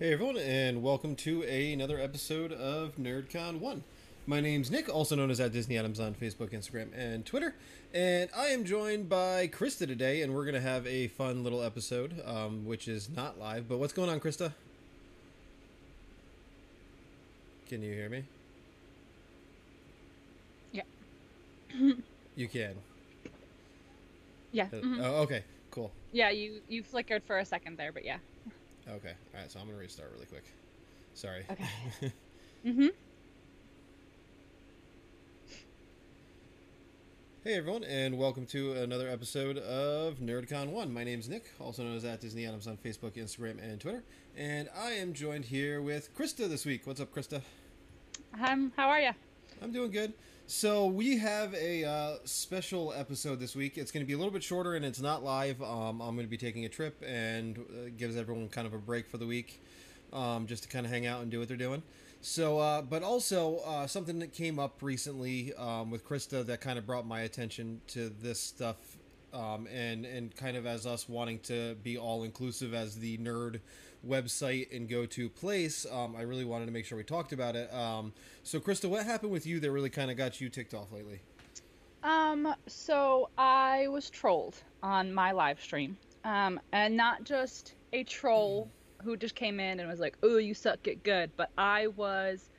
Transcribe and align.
Hey 0.00 0.14
everyone, 0.14 0.38
and 0.38 0.82
welcome 0.82 1.14
to 1.16 1.42
another 1.42 2.00
episode 2.00 2.52
of 2.52 2.96
NerdCon 2.96 3.58
One. 3.60 3.84
My 4.26 4.40
name's 4.40 4.70
Nick, 4.70 4.88
also 4.88 5.14
known 5.14 5.30
as 5.30 5.40
at 5.40 5.52
Disney 5.52 5.76
Adams 5.76 6.00
on 6.00 6.14
Facebook, 6.14 6.52
Instagram, 6.54 6.88
and 6.96 7.26
Twitter, 7.26 7.54
and 7.92 8.30
I 8.34 8.46
am 8.46 8.64
joined 8.64 9.10
by 9.10 9.46
Krista 9.48 9.86
today, 9.86 10.22
and 10.22 10.34
we're 10.34 10.46
gonna 10.46 10.58
have 10.62 10.86
a 10.86 11.08
fun 11.08 11.44
little 11.44 11.62
episode, 11.62 12.14
um, 12.24 12.64
which 12.64 12.88
is 12.88 13.10
not 13.10 13.38
live. 13.38 13.68
But 13.68 13.76
what's 13.76 13.92
going 13.92 14.08
on, 14.08 14.20
Krista? 14.20 14.54
Can 17.68 17.82
you 17.82 17.92
hear 17.92 18.08
me? 18.08 18.24
Yeah. 20.72 20.84
you 22.36 22.48
can. 22.48 22.72
Yeah. 24.50 24.68
Uh, 24.72 24.76
mhm. 24.76 24.98
Oh, 25.02 25.14
okay. 25.24 25.44
Cool. 25.70 25.92
Yeah, 26.10 26.30
you 26.30 26.62
you 26.70 26.82
flickered 26.82 27.22
for 27.22 27.38
a 27.40 27.44
second 27.44 27.76
there, 27.76 27.92
but 27.92 28.06
yeah. 28.06 28.16
Okay. 28.88 29.14
All 29.34 29.40
right. 29.40 29.50
So 29.50 29.60
I'm 29.60 29.66
gonna 29.66 29.78
restart 29.78 30.10
really 30.12 30.26
quick. 30.26 30.44
Sorry. 31.14 31.44
Okay. 31.50 32.12
Mhm. 32.66 32.90
Hey 37.42 37.54
everyone, 37.54 37.84
and 37.84 38.18
welcome 38.18 38.44
to 38.48 38.74
another 38.74 39.08
episode 39.08 39.56
of 39.56 40.16
NerdCon 40.18 40.68
One. 40.68 40.92
My 40.92 41.02
name's 41.04 41.26
Nick, 41.26 41.46
also 41.58 41.82
known 41.82 41.96
as 41.96 42.04
at 42.04 42.20
Disney 42.20 42.44
Adams 42.44 42.66
on 42.66 42.76
Facebook, 42.76 43.12
Instagram, 43.12 43.62
and 43.62 43.80
Twitter, 43.80 44.02
and 44.36 44.68
I 44.78 44.90
am 44.90 45.14
joined 45.14 45.46
here 45.46 45.80
with 45.80 46.14
Krista 46.14 46.50
this 46.50 46.66
week. 46.66 46.86
What's 46.86 47.00
up, 47.00 47.14
Krista? 47.14 47.40
Um, 48.46 48.72
how 48.76 48.90
are 48.90 49.00
you? 49.00 49.12
I'm 49.62 49.72
doing 49.72 49.90
good. 49.90 50.12
So 50.50 50.86
we 50.86 51.16
have 51.18 51.54
a 51.54 51.84
uh, 51.84 52.14
special 52.24 52.92
episode 52.92 53.38
this 53.38 53.54
week. 53.54 53.78
It's 53.78 53.92
going 53.92 54.04
to 54.04 54.06
be 54.06 54.14
a 54.14 54.16
little 54.16 54.32
bit 54.32 54.42
shorter, 54.42 54.74
and 54.74 54.84
it's 54.84 55.00
not 55.00 55.22
live. 55.22 55.62
Um, 55.62 56.00
I'm 56.00 56.16
going 56.16 56.26
to 56.26 56.30
be 56.30 56.36
taking 56.36 56.64
a 56.64 56.68
trip, 56.68 57.00
and 57.06 57.56
uh, 57.56 57.90
gives 57.96 58.16
everyone 58.16 58.48
kind 58.48 58.66
of 58.66 58.74
a 58.74 58.78
break 58.78 59.06
for 59.06 59.16
the 59.16 59.28
week, 59.28 59.62
um, 60.12 60.48
just 60.48 60.64
to 60.64 60.68
kind 60.68 60.84
of 60.84 60.90
hang 60.90 61.06
out 61.06 61.22
and 61.22 61.30
do 61.30 61.38
what 61.38 61.46
they're 61.46 61.56
doing. 61.56 61.84
So, 62.20 62.58
uh, 62.58 62.82
but 62.82 63.04
also 63.04 63.58
uh, 63.58 63.86
something 63.86 64.18
that 64.18 64.32
came 64.32 64.58
up 64.58 64.82
recently 64.82 65.54
um, 65.54 65.88
with 65.88 66.04
Krista 66.04 66.44
that 66.44 66.60
kind 66.60 66.80
of 66.80 66.84
brought 66.84 67.06
my 67.06 67.20
attention 67.20 67.80
to 67.86 68.08
this 68.08 68.40
stuff, 68.40 68.76
um, 69.32 69.66
and 69.66 70.04
and 70.04 70.34
kind 70.36 70.56
of 70.56 70.66
as 70.66 70.86
us 70.86 71.08
wanting 71.08 71.38
to 71.40 71.74
be 71.82 71.98
all 71.98 72.22
inclusive 72.22 72.74
as 72.74 72.96
the 72.96 73.18
nerd 73.18 73.60
website 74.06 74.74
and 74.74 74.88
go 74.88 75.06
to 75.06 75.28
place. 75.28 75.86
Um, 75.90 76.16
I 76.16 76.22
really 76.22 76.44
wanted 76.44 76.66
to 76.66 76.72
make 76.72 76.84
sure 76.86 76.96
we 76.96 77.04
talked 77.04 77.32
about 77.32 77.56
it. 77.56 77.72
Um, 77.72 78.12
so, 78.42 78.58
Krista, 78.60 78.88
what 78.88 79.04
happened 79.04 79.32
with 79.32 79.46
you 79.46 79.60
that 79.60 79.70
really 79.70 79.90
kind 79.90 80.10
of 80.10 80.16
got 80.16 80.40
you 80.40 80.48
ticked 80.48 80.74
off 80.74 80.92
lately? 80.92 81.20
Um, 82.02 82.54
so 82.66 83.28
I 83.36 83.88
was 83.88 84.08
trolled 84.08 84.56
on 84.82 85.12
my 85.12 85.32
live 85.32 85.60
stream. 85.60 85.98
Um, 86.24 86.60
and 86.72 86.96
not 86.96 87.24
just 87.24 87.74
a 87.92 88.04
troll 88.04 88.70
who 89.02 89.16
just 89.16 89.34
came 89.34 89.60
in 89.60 89.80
and 89.80 89.88
was 89.88 90.00
like, 90.00 90.16
"Oh, 90.22 90.36
you 90.36 90.54
suck, 90.54 90.82
get 90.82 91.02
good," 91.02 91.30
but 91.36 91.50
I 91.56 91.88
was 91.88 92.50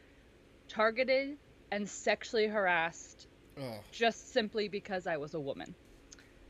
targeted 0.67 1.37
and 1.71 1.87
sexually 1.87 2.47
harassed 2.47 3.27
Oh, 3.59 3.79
just 3.91 4.31
simply 4.33 4.67
because 4.67 5.07
I 5.07 5.17
was 5.17 5.33
a 5.33 5.39
woman. 5.39 5.75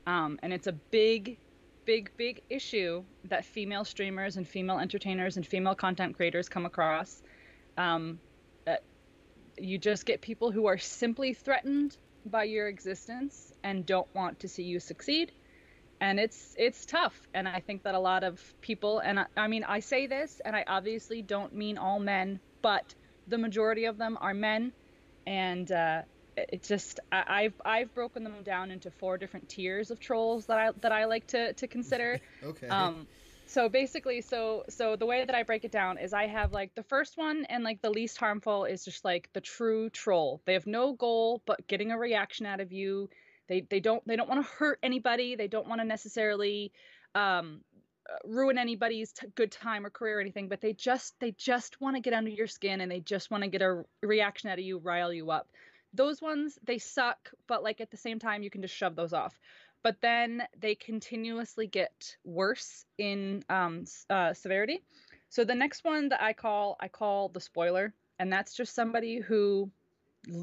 Um, 0.08 0.40
and 0.42 0.52
it's 0.54 0.68
a 0.68 0.74
big, 0.74 1.38
big, 1.86 2.12
big 2.18 2.42
issue 2.50 3.04
that 3.26 3.46
female 3.46 3.86
streamers 3.86 4.38
and 4.38 4.48
female 4.48 4.80
entertainers 4.80 5.38
and 5.38 5.46
female 5.46 5.76
content 5.76 6.16
creators 6.16 6.50
come 6.50 6.66
across. 6.66 7.22
Um, 7.78 8.20
you 9.62 9.78
just 9.78 10.06
get 10.06 10.22
people 10.22 10.52
who 10.52 10.66
are 10.66 10.78
simply 10.78 11.34
threatened 11.34 11.98
by 12.26 12.44
your 12.44 12.68
existence 12.68 13.54
and 13.64 13.86
don't 13.86 14.08
want 14.14 14.40
to 14.40 14.48
see 14.48 14.64
you 14.64 14.80
succeed. 14.80 15.32
And 16.00 16.20
it's 16.20 16.56
it's 16.58 16.88
tough, 16.88 17.28
and 17.36 17.48
I 17.48 17.60
think 17.60 17.84
that 17.84 17.94
a 17.94 18.00
lot 18.00 18.24
of 18.24 18.42
people, 18.62 19.00
and 19.00 19.20
I, 19.20 19.26
I 19.38 19.48
mean, 19.48 19.64
I 19.64 19.82
say 19.82 20.08
this, 20.08 20.42
and 20.44 20.56
I 20.56 20.64
obviously 20.66 21.22
don't 21.22 21.54
mean 21.54 21.78
all 21.78 22.00
men, 22.00 22.40
but 22.64 22.96
the 23.28 23.38
majority 23.38 23.86
of 23.86 24.00
them 24.00 24.18
are 24.20 24.34
men, 24.34 24.72
and 25.28 25.72
uh, 25.72 26.02
it 26.50 26.64
just 26.64 27.00
I, 27.12 27.24
I've 27.28 27.62
I've 27.66 27.94
broken 27.94 28.24
them 28.24 28.44
down 28.44 28.72
into 28.72 28.92
four 28.92 29.18
different 29.18 29.50
tiers 29.50 29.92
of 29.92 30.00
trolls 30.00 30.46
that 30.48 30.58
I 30.58 30.72
that 30.82 30.92
I 30.92 31.06
like 31.06 31.28
to 31.28 31.54
to 31.54 31.68
consider. 31.68 32.20
okay. 32.44 32.68
um, 32.68 33.08
so 33.48 33.68
basically, 33.68 34.22
so 34.22 34.64
so 34.70 34.96
the 34.96 35.06
way 35.06 35.26
that 35.26 35.36
I 35.36 35.44
break 35.44 35.66
it 35.66 35.72
down 35.72 35.98
is 35.98 36.14
I 36.14 36.28
have 36.28 36.54
like 36.54 36.74
the 36.76 36.84
first 36.84 37.18
one 37.18 37.46
and 37.50 37.64
like 37.64 37.82
the 37.82 37.90
least 37.90 38.18
harmful 38.18 38.66
is 38.66 38.86
just 38.86 39.04
like 39.04 39.30
the 39.34 39.42
true 39.42 39.90
troll. 39.90 40.42
They 40.46 40.54
have 40.54 40.68
no 40.68 40.94
goal 40.94 41.42
but 41.46 41.68
getting 41.68 41.92
a 41.92 41.98
reaction 41.98 42.46
out 42.46 42.62
of 42.62 42.72
you. 42.72 43.10
They 43.48 43.66
they 43.70 43.82
don't 43.82 44.06
they 44.08 44.16
don't 44.16 44.30
want 44.30 44.46
to 44.46 44.52
hurt 44.52 44.80
anybody. 44.82 45.36
They 45.36 45.48
don't 45.48 45.68
want 45.68 45.82
to 45.82 45.86
necessarily 45.86 46.72
um 47.14 47.62
ruin 48.26 48.58
anybody's 48.58 49.12
t- 49.12 49.28
good 49.36 49.52
time 49.52 49.86
or 49.86 49.90
career 49.90 50.18
or 50.18 50.22
anything 50.22 50.48
but 50.48 50.60
they 50.60 50.74
just 50.74 51.18
they 51.20 51.32
just 51.32 51.80
want 51.80 51.96
to 51.96 52.02
get 52.02 52.14
under 52.14 52.30
your 52.30 52.48
skin 52.48 52.82
and 52.82 52.92
they 52.92 53.00
just 53.00 53.32
want 53.32 53.44
to 53.44 53.50
get 53.50 53.62
a 53.62 53.84
reaction 54.02 54.50
out 54.50 54.60
of 54.60 54.66
you 54.66 54.80
rile 54.80 55.14
you 55.14 55.32
up 55.32 55.48
those 55.94 56.22
ones 56.22 56.58
they 56.64 56.78
suck 56.78 57.32
but 57.48 57.64
like 57.64 57.82
at 57.82 57.92
the 57.92 57.98
same 57.98 58.20
time 58.20 58.44
you 58.44 58.50
can 58.50 58.62
just 58.62 58.76
shove 58.76 58.96
those 58.96 59.14
off. 59.14 59.40
But 59.84 60.00
then 60.02 60.44
they 60.60 60.76
continuously 60.76 61.66
get 61.66 62.16
worse 62.24 62.86
in 63.00 63.44
um, 63.50 63.86
uh, 64.12 64.34
severity. 64.34 64.84
So 65.30 65.44
the 65.44 65.56
next 65.56 65.84
one 65.84 66.10
that 66.10 66.22
i 66.22 66.34
call 66.34 66.78
i 66.80 66.88
call 66.88 67.30
the 67.30 67.42
spoiler 67.42 67.94
and 68.20 68.32
that's 68.32 68.54
just 68.54 68.76
somebody 68.76 69.20
who 69.20 69.72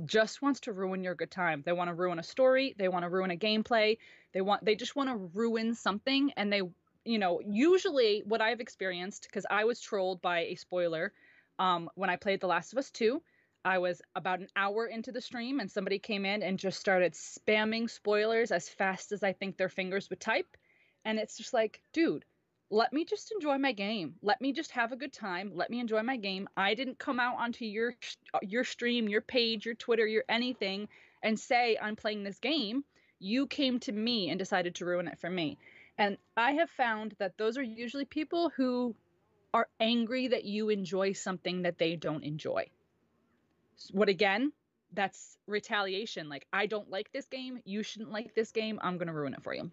just 0.06 0.42
wants 0.42 0.58
to 0.58 0.72
ruin 0.72 1.04
your 1.04 1.14
good 1.14 1.30
time. 1.30 1.62
They 1.64 1.72
want 1.72 1.88
to 1.88 1.94
ruin 1.94 2.18
a 2.18 2.22
story 2.22 2.74
they 2.78 2.88
want 2.88 3.04
to 3.04 3.08
ruin 3.08 3.30
a 3.30 3.36
gameplay 3.36 3.98
they 4.32 4.40
want 4.40 4.64
they 4.64 4.74
just 4.74 4.96
want 4.96 5.08
to 5.08 5.16
ruin 5.34 5.74
something 5.74 6.32
and 6.36 6.52
they 6.52 6.62
you 7.04 7.18
know 7.18 7.40
usually 7.46 8.22
what 8.26 8.40
i've 8.40 8.60
experienced 8.60 9.26
because 9.28 9.46
i 9.50 9.64
was 9.64 9.80
trolled 9.80 10.20
by 10.20 10.40
a 10.40 10.54
spoiler 10.54 11.12
um, 11.58 11.88
when 11.94 12.10
i 12.10 12.16
played 12.16 12.40
the 12.40 12.46
last 12.46 12.72
of 12.72 12.78
us 12.78 12.90
2 12.90 13.22
I 13.64 13.78
was 13.78 14.00
about 14.14 14.40
an 14.40 14.48
hour 14.56 14.86
into 14.86 15.12
the 15.12 15.20
stream 15.20 15.60
and 15.60 15.70
somebody 15.70 15.98
came 15.98 16.24
in 16.24 16.42
and 16.42 16.58
just 16.58 16.78
started 16.78 17.12
spamming 17.12 17.90
spoilers 17.90 18.50
as 18.50 18.68
fast 18.68 19.12
as 19.12 19.22
I 19.22 19.32
think 19.32 19.56
their 19.56 19.68
fingers 19.68 20.08
would 20.10 20.20
type. 20.20 20.56
And 21.04 21.18
it's 21.18 21.36
just 21.36 21.52
like, 21.52 21.80
dude, 21.92 22.24
let 22.70 22.92
me 22.92 23.04
just 23.04 23.32
enjoy 23.32 23.58
my 23.58 23.72
game. 23.72 24.14
Let 24.22 24.40
me 24.40 24.52
just 24.52 24.70
have 24.72 24.92
a 24.92 24.96
good 24.96 25.12
time. 25.12 25.52
Let 25.54 25.70
me 25.70 25.80
enjoy 25.80 26.02
my 26.02 26.16
game. 26.16 26.48
I 26.56 26.74
didn't 26.74 26.98
come 26.98 27.18
out 27.18 27.36
onto 27.38 27.64
your 27.64 27.94
your 28.42 28.64
stream, 28.64 29.08
your 29.08 29.22
page, 29.22 29.66
your 29.66 29.74
Twitter, 29.74 30.06
your 30.06 30.24
anything 30.28 30.88
and 31.22 31.38
say 31.38 31.76
I'm 31.80 31.96
playing 31.96 32.24
this 32.24 32.38
game. 32.38 32.84
You 33.18 33.46
came 33.46 33.80
to 33.80 33.92
me 33.92 34.30
and 34.30 34.38
decided 34.38 34.76
to 34.76 34.84
ruin 34.84 35.08
it 35.08 35.18
for 35.18 35.30
me. 35.30 35.58
And 35.96 36.16
I 36.36 36.52
have 36.52 36.70
found 36.70 37.16
that 37.18 37.36
those 37.38 37.58
are 37.58 37.62
usually 37.62 38.04
people 38.04 38.50
who 38.50 38.94
are 39.52 39.68
angry 39.80 40.28
that 40.28 40.44
you 40.44 40.68
enjoy 40.68 41.12
something 41.12 41.62
that 41.62 41.78
they 41.78 41.96
don't 41.96 42.22
enjoy 42.22 42.66
what 43.92 44.08
again? 44.08 44.52
That's 44.92 45.36
retaliation. 45.46 46.28
Like 46.28 46.46
i 46.52 46.66
don't 46.66 46.90
like 46.90 47.12
this 47.12 47.26
game. 47.26 47.60
You 47.64 47.82
shouldn't 47.82 48.12
like 48.12 48.34
this 48.34 48.52
game. 48.52 48.78
I'm 48.82 48.96
going 48.96 49.08
to 49.08 49.12
ruin 49.12 49.34
it 49.34 49.42
for 49.42 49.54
you. 49.54 49.70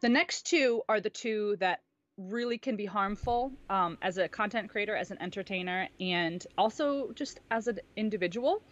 The 0.00 0.08
next 0.08 0.46
two 0.46 0.82
are 0.88 1.00
the 1.00 1.10
two 1.10 1.56
that 1.60 1.80
really 2.16 2.58
can 2.58 2.76
be 2.76 2.86
harmful 2.86 3.52
um, 3.68 3.98
as 4.00 4.18
a 4.18 4.28
content 4.28 4.70
creator 4.70 4.94
as 4.94 5.10
an 5.10 5.20
entertainer 5.20 5.88
and 5.98 6.46
also 6.56 7.10
just 7.12 7.40
as 7.50 7.66
an 7.66 7.80
individual. 7.96 8.62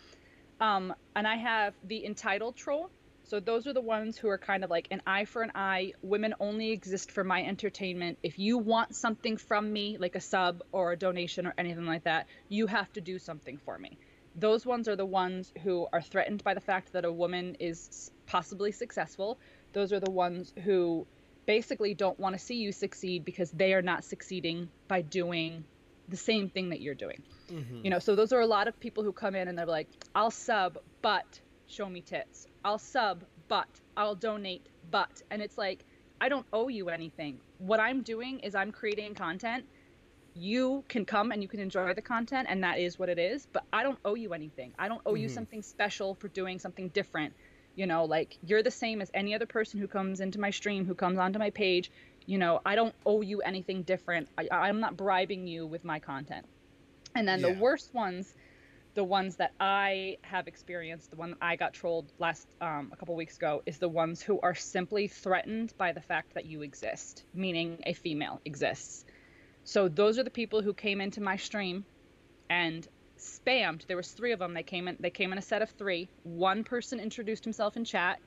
Um, 0.60 0.94
and 1.16 1.26
i 1.26 1.36
have 1.36 1.74
the 1.84 2.04
entitled 2.04 2.56
troll. 2.56 2.90
So 3.24 3.40
those 3.40 3.66
are 3.66 3.72
the 3.72 3.80
ones 3.80 4.18
who 4.18 4.28
are 4.28 4.38
kind 4.38 4.62
of 4.62 4.70
like 4.70 4.88
an 4.90 5.00
eye 5.06 5.24
for 5.24 5.42
an 5.42 5.52
eye. 5.54 5.92
Women 6.02 6.34
only 6.38 6.70
exist 6.70 7.10
for 7.10 7.24
my 7.24 7.42
entertainment. 7.42 8.18
If 8.22 8.38
you 8.38 8.58
want 8.58 8.94
something 8.94 9.36
from 9.36 9.72
me 9.72 9.96
like 9.98 10.16
a 10.16 10.20
sub 10.20 10.62
or 10.70 10.92
a 10.92 10.96
donation 10.96 11.46
or 11.46 11.54
anything 11.56 11.86
like 11.86 12.04
that 12.04 12.26
you 12.48 12.66
have 12.66 12.92
to 12.92 13.00
do 13.00 13.18
something 13.18 13.56
for 13.56 13.78
me 13.78 13.98
those 14.34 14.64
ones 14.64 14.88
are 14.88 14.96
the 14.96 15.06
ones 15.06 15.52
who 15.62 15.86
are 15.92 16.00
threatened 16.00 16.42
by 16.42 16.54
the 16.54 16.60
fact 16.60 16.92
that 16.92 17.04
a 17.04 17.12
woman 17.12 17.56
is 17.60 18.10
possibly 18.26 18.72
successful. 18.72 19.38
Those 19.72 19.92
are 19.92 20.00
the 20.00 20.10
ones 20.10 20.52
who 20.64 21.06
basically 21.46 21.94
don't 21.94 22.18
want 22.18 22.34
to 22.34 22.38
see 22.38 22.56
you 22.56 22.72
succeed 22.72 23.24
because 23.24 23.50
they 23.50 23.74
are 23.74 23.82
not 23.82 24.04
succeeding 24.04 24.68
by 24.88 25.02
doing 25.02 25.64
the 26.08 26.16
same 26.16 26.48
thing 26.48 26.70
that 26.70 26.80
you're 26.80 26.94
doing. 26.94 27.22
Mhm. 27.48 27.84
You 27.84 27.90
know, 27.90 27.98
so 27.98 28.14
those 28.14 28.32
are 28.32 28.40
a 28.40 28.46
lot 28.46 28.68
of 28.68 28.78
people 28.80 29.02
who 29.02 29.12
come 29.12 29.34
in 29.34 29.48
and 29.48 29.58
they're 29.58 29.66
like, 29.66 29.88
I'll 30.14 30.30
sub, 30.30 30.78
but 31.02 31.40
show 31.66 31.88
me 31.88 32.00
tits. 32.00 32.46
I'll 32.64 32.78
sub, 32.78 33.24
but 33.48 33.68
I'll 33.96 34.14
donate, 34.14 34.68
but. 34.90 35.22
And 35.30 35.42
it's 35.42 35.58
like, 35.58 35.84
I 36.20 36.28
don't 36.28 36.46
owe 36.52 36.68
you 36.68 36.88
anything. 36.88 37.40
What 37.58 37.80
I'm 37.80 38.02
doing 38.02 38.40
is 38.40 38.54
I'm 38.54 38.72
creating 38.72 39.14
content 39.14 39.66
you 40.34 40.84
can 40.88 41.04
come 41.04 41.30
and 41.30 41.42
you 41.42 41.48
can 41.48 41.60
enjoy 41.60 41.92
the 41.94 42.02
content 42.02 42.46
and 42.50 42.64
that 42.64 42.78
is 42.78 42.98
what 42.98 43.08
it 43.08 43.18
is 43.18 43.46
but 43.52 43.64
i 43.72 43.82
don't 43.82 43.98
owe 44.04 44.14
you 44.14 44.32
anything. 44.32 44.72
I 44.78 44.88
don't 44.88 45.02
owe 45.06 45.14
you 45.14 45.28
Mhm. 45.28 45.34
something 45.34 45.62
special 45.62 46.14
for 46.14 46.28
doing 46.28 46.58
something 46.58 46.88
different. 46.90 47.34
You 47.74 47.86
know 47.86 48.04
like 48.04 48.38
you're 48.42 48.62
the 48.62 48.70
same 48.70 49.00
as 49.02 49.10
any 49.14 49.34
other 49.34 49.46
person 49.46 49.80
who 49.80 49.88
comes 49.88 50.20
into 50.20 50.40
my 50.40 50.50
stream 50.50 50.86
who 50.86 50.94
comes 50.94 51.18
onto 51.18 51.38
my 51.38 51.50
page. 51.50 51.90
You 52.26 52.38
know 52.38 52.60
i 52.64 52.74
don't 52.76 52.94
owe 53.06 53.20
you 53.22 53.40
anything 53.42 53.82
different. 53.84 54.28
I, 54.38 54.48
i'm 54.50 54.80
not 54.80 54.96
bribing 54.96 55.46
you 55.46 55.66
with 55.66 55.84
my 55.84 56.00
content. 56.00 56.46
And 57.14 57.28
then 57.28 57.40
Yeah. 57.40 57.48
the 57.54 57.60
worst 57.60 57.92
ones 57.94 58.34
the 58.94 59.04
ones 59.04 59.36
that 59.36 59.52
i 59.60 60.16
have 60.24 60.48
experienced 60.48 61.10
the 61.10 61.16
one 61.16 61.30
that 61.30 61.38
i 61.42 61.56
got 61.56 61.72
trolled 61.74 62.12
last 62.18 62.46
um, 62.60 62.90
a 62.92 62.96
couple 62.96 63.16
weeks 63.16 63.36
ago 63.36 63.62
is 63.66 63.78
the 63.78 63.88
ones 63.88 64.22
who 64.22 64.38
are 64.42 64.54
simply 64.54 65.08
threatened 65.08 65.72
by 65.78 65.92
the 65.92 66.00
fact 66.02 66.34
that 66.34 66.44
you 66.46 66.62
exist 66.62 67.24
meaning 67.34 67.80
a 67.86 67.92
female 67.94 68.40
exists 68.44 69.04
So 69.64 69.88
those 69.88 70.18
are 70.18 70.24
the 70.24 70.30
people 70.30 70.62
who 70.62 70.74
came 70.74 71.00
into 71.00 71.20
my 71.20 71.36
stream 71.36 71.84
and 72.50 72.86
spammed. 73.18 73.86
There 73.86 73.96
was 73.96 74.10
three 74.10 74.32
of 74.32 74.38
them. 74.38 74.54
They 74.54 74.62
came 74.62 74.88
in. 74.88 74.96
They 74.98 75.10
came 75.10 75.32
in 75.32 75.38
a 75.38 75.42
set 75.42 75.62
of 75.62 75.70
three. 75.70 76.08
One 76.24 76.64
person 76.64 76.98
introduced 76.98 77.44
himself 77.44 77.76
in 77.76 77.84
chat. 77.84 78.18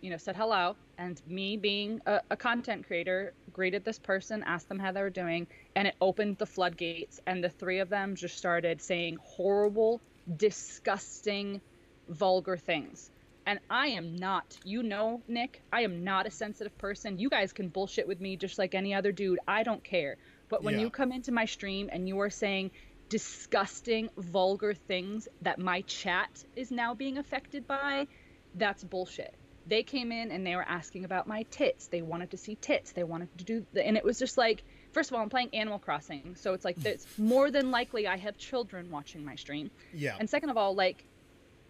You 0.00 0.10
know, 0.10 0.16
said 0.16 0.36
hello, 0.36 0.76
and 0.96 1.20
me 1.26 1.56
being 1.56 2.00
a, 2.06 2.20
a 2.30 2.36
content 2.36 2.86
creator 2.86 3.34
greeted 3.52 3.84
this 3.84 3.98
person, 3.98 4.44
asked 4.46 4.68
them 4.68 4.78
how 4.78 4.92
they 4.92 5.02
were 5.02 5.10
doing, 5.10 5.48
and 5.74 5.88
it 5.88 5.96
opened 6.00 6.38
the 6.38 6.46
floodgates. 6.46 7.20
And 7.26 7.42
the 7.42 7.48
three 7.48 7.80
of 7.80 7.88
them 7.88 8.14
just 8.14 8.38
started 8.38 8.80
saying 8.80 9.18
horrible, 9.20 10.00
disgusting, 10.36 11.60
vulgar 12.08 12.56
things. 12.56 13.10
And 13.44 13.58
I 13.70 13.88
am 13.88 14.14
not, 14.14 14.56
you 14.62 14.82
know, 14.82 15.22
Nick, 15.26 15.62
I 15.72 15.80
am 15.80 16.04
not 16.04 16.26
a 16.26 16.30
sensitive 16.30 16.76
person. 16.78 17.18
You 17.18 17.28
guys 17.28 17.52
can 17.52 17.68
bullshit 17.68 18.06
with 18.06 18.20
me 18.20 18.36
just 18.36 18.58
like 18.58 18.74
any 18.74 18.94
other 18.94 19.10
dude. 19.10 19.40
I 19.48 19.62
don't 19.62 19.82
care. 19.82 20.16
But 20.48 20.62
when 20.62 20.74
Yeah. 20.74 20.80
you 20.80 20.90
come 20.90 21.12
into 21.12 21.32
my 21.32 21.44
stream 21.44 21.88
and 21.92 22.08
you 22.08 22.18
are 22.20 22.30
saying 22.30 22.70
disgusting, 23.08 24.08
vulgar 24.16 24.74
things 24.74 25.28
that 25.42 25.58
my 25.58 25.80
chat 25.82 26.44
is 26.56 26.70
now 26.70 26.94
being 26.94 27.18
affected 27.18 27.66
by, 27.66 28.06
that's 28.54 28.84
bullshit. 28.84 29.34
They 29.66 29.82
came 29.82 30.12
in 30.12 30.30
and 30.30 30.46
they 30.46 30.56
were 30.56 30.62
asking 30.66 31.04
about 31.04 31.26
my 31.26 31.42
tits. 31.50 31.88
They 31.88 32.00
wanted 32.00 32.30
to 32.30 32.38
see 32.38 32.54
tits. 32.56 32.92
They 32.92 33.04
wanted 33.04 33.28
to 33.38 33.44
do, 33.44 33.66
and 33.76 33.96
it 33.98 34.04
was 34.04 34.18
just 34.18 34.38
like, 34.38 34.64
first 34.92 35.10
of 35.10 35.16
all, 35.16 35.22
I'm 35.22 35.28
playing 35.28 35.50
Animal 35.52 35.78
Crossing, 35.78 36.36
so 36.36 36.54
it's 36.54 36.64
like 36.64 36.82
it's 36.84 37.06
more 37.18 37.50
than 37.50 37.70
likely 37.70 38.06
I 38.06 38.16
have 38.16 38.38
children 38.38 38.90
watching 38.90 39.24
my 39.24 39.34
stream. 39.36 39.70
Yeah. 39.92 40.16
And 40.18 40.28
second 40.30 40.48
of 40.50 40.56
all, 40.56 40.74
like 40.74 41.04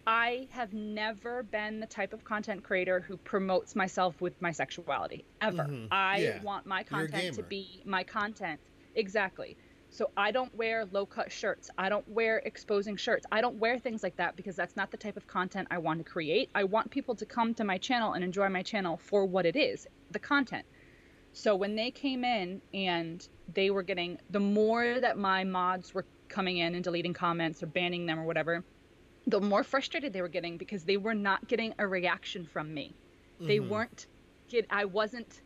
I 0.09 0.47
have 0.49 0.73
never 0.73 1.43
been 1.43 1.79
the 1.79 1.85
type 1.85 2.13
of 2.13 2.23
content 2.23 2.63
creator 2.63 2.99
who 2.99 3.15
promotes 3.17 3.75
myself 3.75 4.19
with 4.21 4.41
my 4.41 4.51
sexuality 4.51 5.23
ever. 5.39 5.65
Mhm. 5.65 5.87
I 5.91 6.17
Yeah. 6.17 6.41
want 6.41 6.65
my 6.65 6.81
content 6.81 7.35
to 7.35 7.43
be 7.43 7.83
my 7.85 8.03
content. 8.03 8.59
Exactly. 8.95 9.55
So 9.91 10.11
I 10.17 10.31
don't 10.31 10.53
wear 10.55 10.85
low 10.85 11.05
cut 11.05 11.31
shirts. 11.31 11.69
I 11.77 11.89
don't 11.89 12.07
wear 12.07 12.39
exposing 12.39 12.95
shirts. 12.95 13.27
I 13.31 13.39
don't 13.39 13.57
wear 13.57 13.77
things 13.77 14.01
like 14.01 14.15
that 14.15 14.35
because 14.35 14.55
that's 14.55 14.75
not 14.75 14.89
the 14.89 14.97
type 14.97 15.15
of 15.15 15.27
content 15.27 15.67
I 15.69 15.77
want 15.77 15.99
to 15.99 16.03
create. 16.03 16.49
I 16.55 16.63
want 16.63 16.89
people 16.89 17.15
to 17.15 17.25
come 17.27 17.53
to 17.53 17.63
my 17.63 17.77
channel 17.77 18.13
and 18.13 18.23
enjoy 18.23 18.49
my 18.49 18.63
channel 18.63 18.97
for 18.97 19.27
what 19.27 19.45
it 19.45 19.55
is, 19.55 19.85
the 20.09 20.19
content. 20.19 20.65
So 21.33 21.55
when 21.55 21.75
they 21.75 21.91
came 21.91 22.23
in 22.23 22.63
and 22.73 23.29
they 23.47 23.69
were 23.69 23.83
getting 23.83 24.19
the 24.27 24.39
more 24.39 24.99
that 24.99 25.19
my 25.19 25.43
mods 25.43 25.93
were 25.93 26.07
coming 26.29 26.57
in 26.57 26.73
and 26.73 26.83
deleting 26.83 27.13
comments 27.13 27.61
or 27.61 27.67
banning 27.67 28.07
them 28.07 28.19
or 28.19 28.23
whatever, 28.23 28.65
the 29.27 29.39
more 29.39 29.63
frustrated 29.63 30.13
they 30.13 30.21
were 30.21 30.27
getting 30.27 30.57
because 30.57 30.83
they 30.83 30.97
were 30.97 31.13
not 31.13 31.47
getting 31.47 31.73
a 31.77 31.87
reaction 31.87 32.45
from 32.45 32.73
me. 32.73 32.95
They 33.39 33.59
Mhm. 33.59 33.69
weren't 33.69 34.07
get 34.49 34.65
I 34.69 34.85
wasn't 34.85 35.41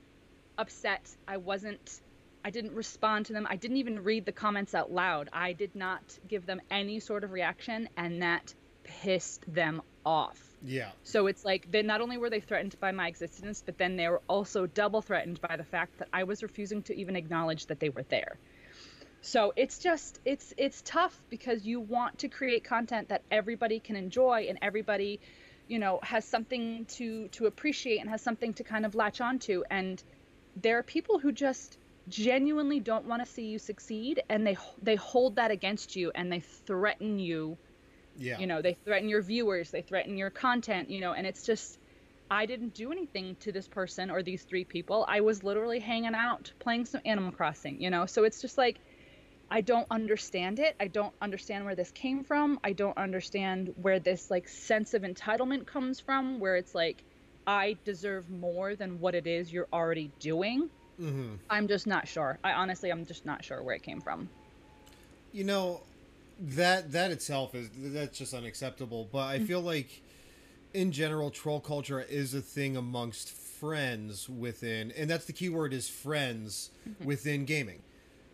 upset. 0.58 1.16
I 1.28 1.38
wasn't 1.38 2.02
I 2.46 2.50
didn't 2.50 2.74
respond 2.74 3.28
to 3.28 3.34
them. 3.34 3.48
I 3.50 3.56
didn't 3.56 3.78
even 3.78 4.04
read 4.04 4.26
the 4.26 4.34
comments 4.34 4.76
out 4.76 4.92
loud. 4.92 5.30
I 5.32 5.54
did 5.54 5.76
not 5.76 6.20
give 6.28 6.46
them 6.46 6.62
any 6.70 7.00
sort 7.00 7.24
of 7.24 7.32
reaction 7.32 7.88
and 7.96 8.22
that 8.22 8.54
pissed 8.84 9.46
them 9.48 9.82
off. 10.06 10.58
Yeah. 10.62 10.92
So 11.04 11.28
it's 11.28 11.46
like 11.46 11.72
they 11.72 11.82
not 11.84 12.02
only 12.02 12.18
were 12.18 12.30
they 12.30 12.42
threatened 12.42 12.78
by 12.82 12.92
my 12.92 13.08
existence, 13.08 13.64
but 13.66 13.78
then 13.78 13.96
they 13.96 14.10
were 14.10 14.22
also 14.28 14.66
double 14.66 15.02
threatened 15.02 15.40
by 15.40 15.56
the 15.56 15.64
fact 15.64 16.00
that 16.00 16.10
I 16.12 16.24
was 16.24 16.44
refusing 16.44 16.84
to 16.84 16.96
even 16.96 17.16
acknowledge 17.16 17.68
that 17.68 17.80
they 17.80 17.90
were 17.90 18.04
there. 18.04 18.38
So 19.26 19.54
it's 19.56 19.80
just 19.80 20.20
it's 20.26 20.54
it's 20.58 20.82
tough 20.82 21.24
because 21.30 21.66
you 21.66 21.80
want 21.80 22.20
to 22.20 22.28
create 22.28 22.66
content 22.66 23.08
that 23.10 23.24
everybody 23.32 23.80
can 23.80 23.96
enjoy 23.96 24.48
and 24.50 24.60
everybody, 24.62 25.22
you 25.66 25.80
know, 25.80 26.00
has 26.04 26.26
something 26.26 26.86
to 26.98 27.30
to 27.30 27.46
appreciate 27.46 28.00
and 28.00 28.10
has 28.10 28.22
something 28.22 28.54
to 28.56 28.66
kind 28.66 28.86
of 28.86 28.96
latch 28.96 29.22
onto. 29.22 29.64
And 29.72 30.04
there 30.58 30.78
are 30.78 30.84
people 30.84 31.20
who 31.20 31.32
just 31.32 31.78
genuinely 32.10 32.82
don't 32.82 33.06
want 33.06 33.24
to 33.26 33.32
see 33.32 33.46
you 33.46 33.60
succeed 33.60 34.22
and 34.30 34.46
they 34.46 34.58
they 34.82 34.96
hold 34.96 35.38
that 35.38 35.52
against 35.52 35.96
you 35.96 36.12
and 36.14 36.32
they 36.32 36.42
threaten 36.42 37.18
you. 37.20 37.58
Yeah. 38.16 38.38
you 38.38 38.46
know 38.46 38.62
they 38.62 38.76
threaten 38.86 39.10
your 39.10 39.24
viewers 39.24 39.72
they 39.72 39.82
threaten 39.82 40.18
your 40.18 40.30
content 40.30 40.92
you 40.92 41.02
know 41.02 41.14
and 41.14 41.26
it's 41.26 41.44
just 41.44 41.80
i 42.30 42.46
didn't 42.46 42.76
do 42.76 42.92
anything 42.92 43.36
to 43.38 43.52
this 43.52 43.68
person 43.68 44.12
or 44.12 44.22
these 44.22 44.44
three 44.44 44.66
people. 44.66 45.04
I 45.10 45.22
was 45.22 45.44
literally 45.44 45.80
hanging 45.80 46.14
out 46.14 46.54
playing 46.60 46.86
some 46.86 47.02
animal 47.06 47.32
crossing 47.32 47.82
you 47.82 47.90
know? 47.90 48.06
So 48.06 48.24
it's 48.24 48.40
just 48.40 48.56
like 48.58 48.80
i 49.54 49.62
don't 49.62 49.88
understand 49.92 50.60
it 50.60 50.76
i 50.80 50.88
don't 50.88 51.14
understand 51.22 51.64
where 51.64 51.76
this 51.76 51.92
came 51.92 52.24
from 52.24 52.60
i 52.64 52.74
don't 52.74 52.98
understand 52.98 53.72
where 53.76 54.00
this 54.00 54.30
like 54.32 54.48
sense 54.50 54.94
of 54.94 55.04
entitlement 55.04 55.66
comes 55.68 56.00
from 56.00 56.40
where 56.40 56.56
it's 56.56 56.74
like 56.76 57.04
i 57.48 57.78
deserve 57.86 58.30
more 58.30 58.76
than 58.76 59.00
what 59.00 59.16
it 59.16 59.28
is 59.28 59.54
you're 59.54 59.68
already 59.72 60.12
doing 60.20 60.70
hmm 60.98 61.36
i'm 61.50 61.68
just 61.68 61.88
not 61.88 62.08
sure 62.08 62.40
i 62.44 62.52
honestly 62.52 62.90
i'm 62.90 63.06
just 63.06 63.26
not 63.26 63.44
sure 63.46 63.62
where 63.64 63.76
it 63.76 63.84
came 63.84 64.02
from 64.02 64.30
You 65.32 65.44
know, 65.44 65.82
that 66.40 66.92
that 66.92 67.12
itself 67.12 67.56
is 67.56 67.70
that's 67.76 68.18
just 68.18 68.34
unacceptable. 68.34 69.08
But. 69.12 69.28
I 69.28 69.40
feel 69.40 69.62
like, 69.62 70.02
in 70.74 70.92
general, 70.92 71.32
troll 71.32 71.60
culture 71.60 72.02
is 72.02 72.34
a 72.34 72.42
thing 72.42 72.78
amongst 72.78 73.32
friends 73.32 74.30
within, 74.30 74.92
and 74.98 75.10
that's 75.10 75.26
the 75.26 75.34
key 75.34 75.50
word 75.50 75.74
is 75.74 75.90
friends 75.90 76.70
Mm-hmm. 76.88 77.06
within 77.08 77.46
gaming. 77.46 77.82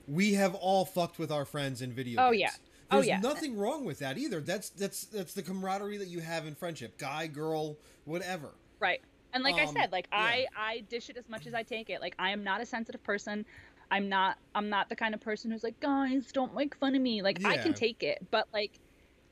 We 0.09 0.33
have 0.33 0.55
all 0.55 0.85
fucked 0.85 1.19
with 1.19 1.31
our 1.31 1.45
friends 1.45 1.81
in 1.81 1.91
video 1.91 2.17
games. 2.17 2.27
Oh, 2.27 2.31
games. 2.31 2.41
yeah. 2.41 2.51
Oh, 2.91 2.95
There's 2.97 3.07
yeah. 3.07 3.19
nothing 3.19 3.55
wrong 3.55 3.85
with 3.85 3.99
that 3.99 4.17
either. 4.17 4.41
That's 4.41 4.69
that's 4.71 5.03
that's 5.05 5.33
the 5.33 5.43
camaraderie 5.43 5.97
that 5.97 6.07
you 6.07 6.21
have 6.21 6.47
in 6.47 6.55
friendship, 6.55 6.97
guy, 6.97 7.27
girl, 7.27 7.77
whatever. 8.05 8.49
Right. 8.79 9.01
And 9.31 9.43
like 9.43 9.55
I 9.55 9.65
Um, 9.65 9.75
said, 9.75 9.91
like 9.91 10.07
yeah. 10.11 10.17
I 10.19 10.45
I 10.57 10.79
dish 10.89 11.09
it 11.09 11.17
as 11.17 11.29
much 11.29 11.45
as 11.45 11.53
I 11.53 11.61
take 11.61 11.91
it. 11.91 12.01
Like 12.01 12.15
I 12.17 12.31
am 12.31 12.43
not 12.43 12.61
a 12.61 12.65
sensitive 12.65 13.03
person. 13.03 13.45
I'm 13.91 14.09
not 14.09 14.37
I'm 14.55 14.69
not 14.69 14.89
the 14.89 14.95
kind 14.95 15.13
of 15.13 15.21
person 15.21 15.51
who's 15.51 15.63
like, 15.63 15.79
guys, 15.79 16.31
don't 16.31 16.55
make 16.55 16.75
fun 16.75 16.95
of 16.95 17.01
me. 17.01 17.21
Like 17.21 17.45
I 17.45 17.57
can 17.57 17.75
take 17.75 18.01
it, 18.01 18.25
but 18.31 18.47
like, 18.51 18.79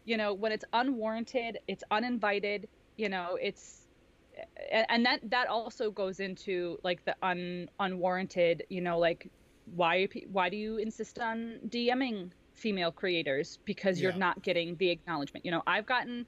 you 0.05 0.17
know, 0.17 0.35
when 0.35 0.51
it's 0.51 0.65
unwarranted, 0.73 1.59
it's 1.67 1.83
uninvited, 1.89 2.67
you 2.95 3.09
know, 3.09 3.39
it's 3.41 3.87
and 4.89 5.03
that 5.05 5.19
that 5.31 5.47
also 5.47 5.89
goes 5.89 6.19
into 6.19 6.79
like 6.83 7.03
the 7.05 7.15
un 7.23 7.69
unwarranted, 7.79 8.63
you 8.69 8.81
know, 8.81 8.99
like 8.99 9.31
why 9.67 10.07
why 10.27 10.49
do 10.49 10.57
you 10.57 10.77
insist 10.77 11.19
on 11.19 11.59
DMing 11.67 12.31
female 12.55 12.91
creators 12.91 13.59
because 13.65 14.01
you're 14.01 14.11
Yeah. 14.11 14.19
not 14.27 14.41
getting 14.41 14.77
the 14.77 14.89
acknowledgement. 14.89 15.45
You 15.45 15.51
know, 15.51 15.63
I've 15.67 15.85
gotten 15.85 16.25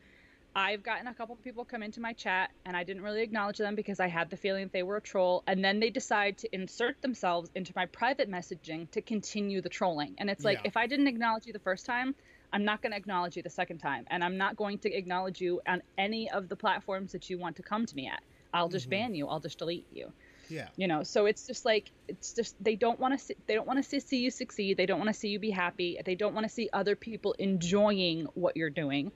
I've 0.55 0.83
gotten 0.83 1.07
a 1.07 1.13
couple 1.15 1.35
people 1.37 1.63
come 1.65 1.83
into 1.83 2.01
my 2.01 2.13
chat 2.13 2.51
and 2.65 2.75
I 2.75 2.83
didn't 2.83 3.03
really 3.03 3.21
acknowledge 3.21 3.59
them 3.59 3.75
because 3.75 3.99
I 3.99 4.07
had 4.07 4.29
the 4.31 4.37
feeling 4.37 4.65
that 4.65 4.73
they 4.73 4.83
were 4.83 4.97
a 4.97 5.01
troll 5.01 5.43
and 5.47 5.63
then 5.63 5.79
they 5.79 5.91
decide 5.91 6.39
to 6.39 6.53
insert 6.53 7.01
themselves 7.01 7.51
into 7.55 7.71
my 7.75 7.85
private 7.85 8.29
messaging 8.29 8.89
to 8.91 9.01
continue 9.01 9.61
the 9.61 9.69
trolling. 9.69 10.15
And 10.19 10.29
it's 10.29 10.43
like 10.43 10.59
Yeah. 10.59 10.65
if 10.65 10.75
I 10.75 10.87
didn't 10.87 11.07
acknowledge 11.07 11.45
you 11.45 11.53
the 11.53 11.59
first 11.59 11.85
time, 11.85 12.15
I'm 12.51 12.65
not 12.65 12.81
going 12.81 12.91
to 12.91 12.97
acknowledge 12.97 13.35
you 13.37 13.43
the 13.43 13.49
second 13.51 13.77
time 13.77 14.05
and 14.09 14.23
I'm 14.23 14.37
not 14.37 14.55
going 14.55 14.79
to 14.79 14.91
acknowledge 14.93 15.39
you 15.39 15.61
on 15.67 15.83
any 15.97 16.29
of 16.31 16.49
the 16.49 16.57
platforms 16.57 17.11
that 17.11 17.29
you 17.29 17.37
want 17.39 17.55
to 17.57 17.63
come 17.63 17.85
to 17.85 17.95
me 17.95 18.07
at. 18.07 18.21
I'll 18.51 18.69
just 18.69 18.89
Mhm. 18.89 18.89
ban 18.89 19.13
you. 19.13 19.27
I'll 19.27 19.39
just 19.39 19.59
delete 19.59 19.85
you 19.91 20.11
Yeah. 20.49 20.67
you 20.75 20.87
know 20.87 21.03
so 21.03 21.25
it's 21.25 21.45
just 21.45 21.65
like 21.65 21.91
it's 22.07 22.33
just 22.33 22.55
they 22.63 22.75
don't 22.75 22.99
want 22.99 23.17
to 23.17 23.23
see 23.23 23.35
they 23.47 23.55
don't 23.55 23.67
want 23.67 23.83
to 23.83 24.01
see 24.01 24.17
you 24.17 24.31
succeed. 24.31 24.77
They 24.77 24.85
don't 24.85 24.99
want 24.99 25.09
to 25.09 25.19
see 25.19 25.29
you 25.29 25.39
be 25.39 25.51
happy. 25.51 25.99
They 26.03 26.15
don't 26.15 26.33
want 26.33 26.45
to 26.45 26.49
see 26.49 26.69
other 26.73 26.95
people 26.95 27.35
enjoying 27.39 28.27
what 28.33 28.57
you're 28.57 28.69
doing. 28.69 29.11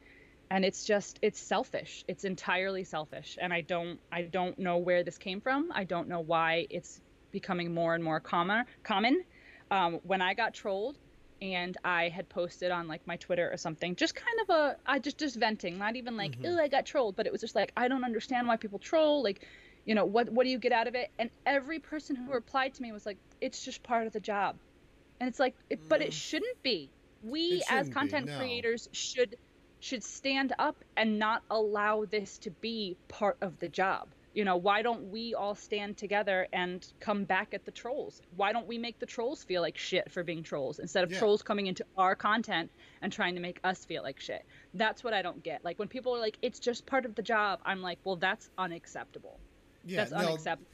And 0.52 0.64
it's 0.64 0.86
just 0.86 1.20
it's 1.22 1.40
selfish. 1.40 2.04
It's 2.08 2.24
entirely 2.24 2.84
selfish. 2.84 3.38
And 3.42 3.54
i 3.54 3.62
don't 3.62 4.00
i 4.12 4.22
don't 4.24 4.58
know 4.60 4.78
where 4.78 5.04
this 5.04 5.18
came 5.18 5.42
from. 5.42 5.72
I 5.74 5.84
don't 5.84 6.08
know 6.08 6.20
why 6.22 6.68
it's 6.70 7.02
becoming 7.32 7.74
more 7.74 7.96
and 7.96 8.04
more 8.04 8.20
common 8.20 8.66
common. 8.84 9.24
Um, 9.72 10.00
when 10.04 10.22
i 10.22 10.34
got 10.36 10.54
trolled 10.54 10.98
and 11.42 11.76
i 11.84 12.10
had 12.10 12.30
posted 12.30 12.72
on 12.72 12.88
like 12.88 13.06
my 13.06 13.18
twitter 13.18 13.50
or 13.52 13.58
something 13.58 13.96
just 13.96 14.16
kind 14.16 14.40
of 14.44 14.56
a 14.56 14.78
i 14.86 15.00
just 15.00 15.18
just 15.18 15.36
venting 15.36 15.78
not 15.78 15.96
even 15.96 16.16
like 16.16 16.38
oh 16.46 16.58
i 16.60 16.68
got 16.68 16.86
trolled 16.86 17.16
but 17.16 17.26
it 17.26 17.32
was 17.32 17.42
just 17.42 17.56
like 17.56 17.72
i 17.76 17.88
don't 17.88 18.04
understand 18.04 18.48
why 18.48 18.56
people 18.56 18.80
troll 18.80 19.24
like 19.24 19.46
you 19.86 19.96
know 19.96 20.06
what 20.06 20.30
what 20.32 20.44
do 20.44 20.50
you 20.50 20.60
get 20.60 20.72
out 20.72 20.88
of 20.88 20.96
it? 20.96 21.10
And 21.20 21.30
every 21.46 21.80
person 21.80 22.16
who 22.16 22.32
replied 22.32 22.74
to 22.76 22.82
me 22.82 22.92
was 22.92 23.06
like 23.06 23.18
it's 23.42 23.64
just 23.64 23.84
part 23.84 24.08
of 24.08 24.14
the 24.14 24.20
job. 24.20 24.60
And 25.20 25.30
it's 25.30 25.40
like 25.40 25.56
it, 25.70 25.80
but 25.90 26.02
Mm. 26.02 26.06
it 26.08 26.14
shouldn't 26.14 26.62
be. 26.64 26.92
We 27.22 27.64
as 27.70 27.88
shouldn't 27.88 27.88
be, 27.88 27.94
content 27.94 28.26
no. 28.28 28.38
creators 28.38 28.88
should 28.94 29.36
should 29.80 30.04
stand 30.04 30.54
up 30.60 30.84
and 30.96 31.20
not 31.20 31.44
allow 31.50 32.06
this 32.06 32.38
to 32.40 32.52
be 32.52 32.98
part 33.10 33.38
of 33.42 33.60
the 33.60 33.70
job. 33.70 34.14
You 34.34 34.46
know 34.46 34.58
why 34.58 34.82
don't 34.82 35.12
we 35.12 35.34
all 35.36 35.56
stand 35.56 35.98
together 35.98 36.48
and 36.54 36.86
come 37.00 37.26
back 37.26 37.54
at 37.54 37.66
the 37.66 37.72
trolls? 37.72 38.22
Why 38.30 38.52
don't 38.54 38.68
we 38.68 38.78
make 38.78 39.00
the 39.00 39.06
trolls 39.06 39.44
feel 39.44 39.62
like 39.62 39.78
shit 39.78 40.12
for 40.12 40.24
being 40.24 40.44
trolls 40.44 40.80
instead 40.80 41.04
of 41.04 41.12
Yeah. 41.12 41.20
trolls 41.20 41.44
coming 41.44 41.68
into 41.68 41.86
our 41.98 42.16
content 42.16 42.72
and 43.02 43.12
trying 43.14 43.36
to 43.36 43.42
make 43.42 43.60
us 43.64 43.86
feel 43.86 44.04
like 44.04 44.20
shit? 44.20 44.42
That's 44.74 45.04
what 45.04 45.14
i 45.14 45.22
don't 45.22 45.44
get. 45.44 45.64
Like 45.64 45.80
when 45.80 45.88
people 45.90 46.16
are 46.16 46.20
like 46.20 46.38
it's 46.42 46.60
just 46.60 46.86
part 46.88 47.06
of 47.06 47.16
the 47.16 47.22
job 47.24 47.60
i'm 47.66 47.82
like 47.82 48.00
well 48.06 48.16
that's 48.18 48.50
unacceptable 48.58 49.40
Yeah. 49.86 49.98
that's 49.98 50.12
no, 50.12 50.18
unacceptable 50.30 50.70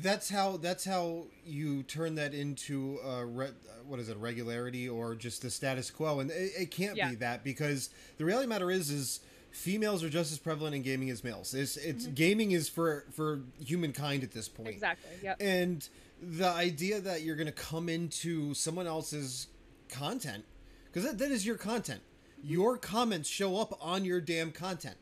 that's 0.00 0.30
how 0.30 0.56
that's 0.56 0.84
how 0.84 1.24
you 1.44 1.82
turn 1.82 2.14
that 2.14 2.32
into 2.32 2.98
uh, 3.04 3.24
re- 3.24 3.50
what 3.86 4.00
is 4.00 4.08
it 4.08 4.16
regularity 4.16 4.88
or 4.88 5.14
just 5.14 5.42
the 5.42 5.50
status 5.50 5.90
quo 5.90 6.20
and 6.20 6.30
it, 6.30 6.52
it 6.58 6.70
can't 6.70 6.96
Yeah. 6.96 7.10
be 7.10 7.16
that 7.16 7.44
because 7.44 7.90
the 8.16 8.24
reality 8.24 8.44
of 8.44 8.48
the 8.48 8.54
matter 8.54 8.70
is 8.70 8.90
is 8.90 9.20
females 9.50 10.02
are 10.02 10.08
just 10.08 10.32
as 10.32 10.38
prevalent 10.38 10.74
in 10.74 10.82
gaming 10.82 11.10
as 11.10 11.22
males. 11.22 11.54
It's 11.54 11.76
it's 11.76 12.04
mm-hmm. 12.04 12.14
gaming 12.14 12.50
is 12.52 12.68
for 12.68 13.04
for 13.12 13.40
humankind 13.62 14.22
at 14.22 14.32
this 14.32 14.48
point. 14.48 14.70
Exactly. 14.70 15.10
Yep. 15.22 15.36
And 15.40 15.88
the 16.20 16.48
idea 16.48 17.00
that 17.00 17.22
you're 17.22 17.36
going 17.36 17.46
to 17.46 17.52
come 17.52 17.88
into 17.88 18.54
someone 18.54 18.86
else's 18.86 19.48
content 19.88 20.44
because 20.86 21.04
that, 21.04 21.18
that 21.18 21.30
is 21.30 21.46
your 21.46 21.56
content. 21.56 22.00
Mm-hmm. 22.40 22.52
Your 22.52 22.78
comments 22.78 23.28
show 23.28 23.58
up 23.58 23.78
on 23.80 24.04
your 24.04 24.20
damn 24.20 24.52
content. 24.52 24.96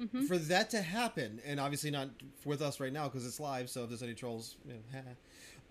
Mm-hmm. 0.00 0.26
For 0.26 0.36
that 0.36 0.70
to 0.70 0.82
happen, 0.82 1.40
and 1.46 1.58
obviously 1.58 1.90
not 1.90 2.10
with 2.44 2.60
us 2.60 2.80
right 2.80 2.92
now 2.92 3.04
because 3.04 3.26
it's 3.26 3.40
live. 3.40 3.70
So 3.70 3.84
if 3.84 3.88
there's 3.88 4.02
any 4.02 4.14
trolls, 4.14 4.56
you 4.66 4.74
know, 4.74 4.80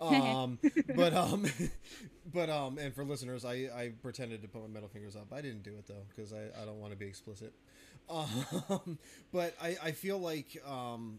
um, 0.06 0.58
but 0.96 1.14
um, 1.14 1.46
but 2.32 2.50
um, 2.50 2.78
and 2.78 2.94
for 2.94 3.04
listeners, 3.04 3.44
I 3.44 3.68
I 3.74 3.92
pretended 4.02 4.42
to 4.42 4.48
put 4.48 4.62
my 4.62 4.68
middle 4.68 4.88
fingers 4.88 5.16
up. 5.16 5.32
I 5.32 5.40
didn't 5.40 5.62
do 5.62 5.70
it 5.76 5.86
though 5.86 6.04
because 6.08 6.32
I 6.32 6.46
I 6.60 6.64
don't 6.64 6.80
want 6.80 6.92
to 6.92 6.98
be 6.98 7.06
explicit. 7.06 7.52
Um, 8.08 8.98
but 9.32 9.54
I, 9.60 9.76
I 9.82 9.90
feel 9.92 10.18
like 10.18 10.62
um, 10.66 11.18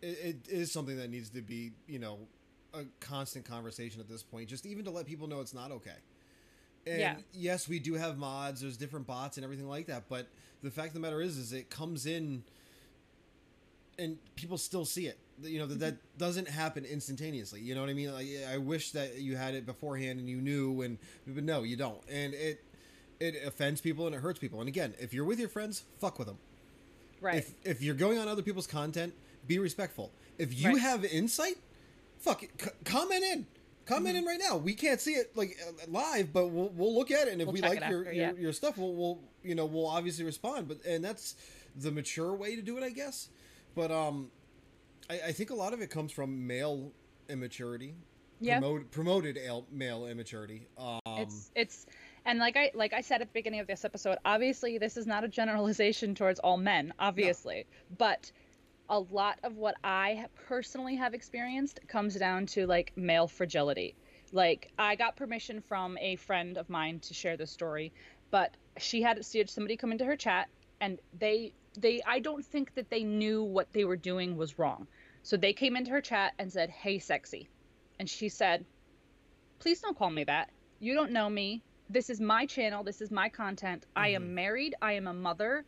it, 0.00 0.46
it 0.46 0.48
is 0.48 0.72
something 0.72 0.96
that 0.96 1.10
needs 1.10 1.30
to 1.30 1.40
be, 1.42 1.72
you 1.86 1.98
know, 1.98 2.18
a 2.74 2.82
constant 3.00 3.44
conversation 3.44 4.00
at 4.00 4.08
this 4.08 4.22
point, 4.22 4.48
just 4.48 4.66
even 4.66 4.84
to 4.84 4.90
let 4.90 5.06
people 5.06 5.26
know 5.28 5.40
it's 5.40 5.54
not 5.54 5.70
okay. 5.70 5.90
And 6.86 6.98
yeah. 6.98 7.16
yes, 7.32 7.68
we 7.68 7.78
do 7.78 7.94
have 7.94 8.18
mods, 8.18 8.60
there's 8.60 8.76
different 8.76 9.06
bots 9.06 9.36
and 9.36 9.44
everything 9.44 9.68
like 9.68 9.86
that, 9.86 10.08
but 10.08 10.26
the 10.62 10.70
fact 10.70 10.88
of 10.88 10.94
the 10.94 11.00
matter 11.00 11.20
is, 11.20 11.36
is 11.36 11.52
it 11.52 11.70
comes 11.70 12.06
in 12.06 12.42
and 13.98 14.18
people 14.34 14.58
still 14.58 14.84
see 14.84 15.06
it. 15.06 15.18
You 15.42 15.58
know, 15.58 15.66
that, 15.66 15.80
that 15.80 15.94
mm-hmm. 15.94 16.18
doesn't 16.18 16.48
happen 16.48 16.84
instantaneously. 16.84 17.60
You 17.60 17.74
know 17.74 17.80
what 17.80 17.90
I 17.90 17.94
mean? 17.94 18.12
Like, 18.12 18.28
I 18.48 18.58
wish 18.58 18.92
that 18.92 19.18
you 19.18 19.36
had 19.36 19.54
it 19.54 19.66
beforehand 19.66 20.18
and 20.18 20.28
you 20.28 20.36
knew, 20.36 20.82
and 20.82 20.98
but 21.26 21.42
no, 21.42 21.62
you 21.62 21.76
don't. 21.76 22.00
And 22.08 22.34
it 22.34 22.62
it 23.18 23.36
offends 23.44 23.80
people 23.80 24.06
and 24.06 24.14
it 24.14 24.20
hurts 24.20 24.38
people. 24.38 24.60
And 24.60 24.68
again, 24.68 24.94
if 25.00 25.14
you're 25.14 25.24
with 25.24 25.40
your 25.40 25.48
friends, 25.48 25.84
fuck 25.98 26.18
with 26.18 26.28
them. 26.28 26.38
Right. 27.20 27.36
If 27.38 27.54
if 27.64 27.82
you're 27.82 27.94
going 27.94 28.18
on 28.18 28.28
other 28.28 28.42
people's 28.42 28.66
content, 28.66 29.14
be 29.46 29.58
respectful. 29.58 30.12
If 30.38 30.60
you 30.60 30.70
right. 30.70 30.80
have 30.80 31.04
insight, 31.04 31.56
fuck 32.18 32.42
it, 32.42 32.50
c- 32.60 32.70
comment 32.84 33.24
in. 33.24 33.46
Comment 33.84 34.16
mm-hmm. 34.16 34.18
in 34.18 34.24
right 34.24 34.40
now. 34.40 34.56
We 34.56 34.74
can't 34.74 35.00
see 35.00 35.12
it 35.12 35.36
like 35.36 35.58
live, 35.88 36.32
but 36.32 36.48
we'll, 36.48 36.68
we'll 36.70 36.94
look 36.94 37.10
at 37.10 37.26
it, 37.26 37.32
and 37.32 37.40
if 37.40 37.46
we'll 37.46 37.54
we 37.54 37.60
like 37.60 37.80
your, 37.80 38.00
after, 38.00 38.12
yeah. 38.12 38.30
your, 38.30 38.40
your 38.40 38.52
stuff, 38.52 38.78
we'll, 38.78 38.94
we'll 38.94 39.18
you 39.42 39.54
know 39.54 39.66
we'll 39.66 39.88
obviously 39.88 40.24
respond. 40.24 40.68
But 40.68 40.84
and 40.86 41.04
that's 41.04 41.36
the 41.76 41.90
mature 41.90 42.32
way 42.34 42.56
to 42.56 42.62
do 42.62 42.76
it, 42.78 42.84
I 42.84 42.90
guess. 42.90 43.28
But 43.74 43.90
um, 43.90 44.30
I, 45.10 45.20
I 45.28 45.32
think 45.32 45.50
a 45.50 45.54
lot 45.54 45.72
of 45.72 45.80
it 45.80 45.90
comes 45.90 46.12
from 46.12 46.46
male 46.46 46.92
immaturity. 47.28 47.94
Yeah. 48.40 48.58
Promote, 48.58 48.90
promoted 48.90 49.38
male 49.70 50.06
immaturity. 50.06 50.66
Um, 50.76 51.00
it's 51.06 51.50
it's 51.54 51.86
and 52.24 52.38
like 52.38 52.56
I 52.56 52.72
like 52.74 52.92
I 52.92 53.00
said 53.00 53.20
at 53.20 53.28
the 53.28 53.32
beginning 53.32 53.60
of 53.60 53.66
this 53.66 53.84
episode, 53.84 54.18
obviously 54.24 54.78
this 54.78 54.96
is 54.96 55.06
not 55.06 55.22
a 55.22 55.28
generalization 55.28 56.14
towards 56.14 56.40
all 56.40 56.56
men, 56.56 56.92
obviously, 56.98 57.66
no. 57.68 57.96
but 57.98 58.32
a 58.88 58.98
lot 58.98 59.38
of 59.42 59.56
what 59.56 59.76
I 59.82 60.26
personally 60.46 60.96
have 60.96 61.14
experienced 61.14 61.80
comes 61.88 62.14
down 62.16 62.46
to 62.46 62.66
like 62.66 62.92
male 62.96 63.28
fragility. 63.28 63.94
Like 64.32 64.70
I 64.78 64.96
got 64.96 65.16
permission 65.16 65.60
from 65.60 65.98
a 65.98 66.16
friend 66.16 66.56
of 66.56 66.68
mine 66.68 67.00
to 67.00 67.14
share 67.14 67.36
this 67.36 67.50
story, 67.50 67.92
but 68.30 68.56
she 68.78 69.02
had 69.02 69.24
somebody 69.24 69.76
come 69.76 69.92
into 69.92 70.04
her 70.04 70.16
chat 70.16 70.48
and 70.80 70.98
they 71.18 71.52
they 71.78 72.02
I 72.06 72.20
don't 72.20 72.44
think 72.44 72.74
that 72.74 72.90
they 72.90 73.04
knew 73.04 73.42
what 73.42 73.72
they 73.72 73.84
were 73.84 73.96
doing 73.96 74.36
was 74.36 74.58
wrong. 74.58 74.86
So 75.22 75.36
they 75.36 75.52
came 75.52 75.76
into 75.76 75.90
her 75.92 76.00
chat 76.00 76.34
and 76.38 76.52
said, 76.52 76.70
"Hey 76.70 76.98
sexy." 76.98 77.48
And 77.98 78.08
she 78.08 78.28
said, 78.28 78.64
"Please 79.58 79.80
don't 79.80 79.96
call 79.96 80.10
me 80.10 80.24
that. 80.24 80.50
You 80.80 80.94
don't 80.94 81.12
know 81.12 81.30
me 81.30 81.62
this 81.92 82.08
is 82.08 82.20
my 82.20 82.46
channel. 82.46 82.82
This 82.82 83.00
is 83.00 83.10
my 83.10 83.28
content. 83.28 83.82
Mm-hmm. 83.82 84.02
I 84.02 84.08
am 84.08 84.22
mm-hmm. 84.22 84.34
married. 84.34 84.74
I 84.80 84.92
am 84.94 85.06
a 85.06 85.14
mother. 85.14 85.64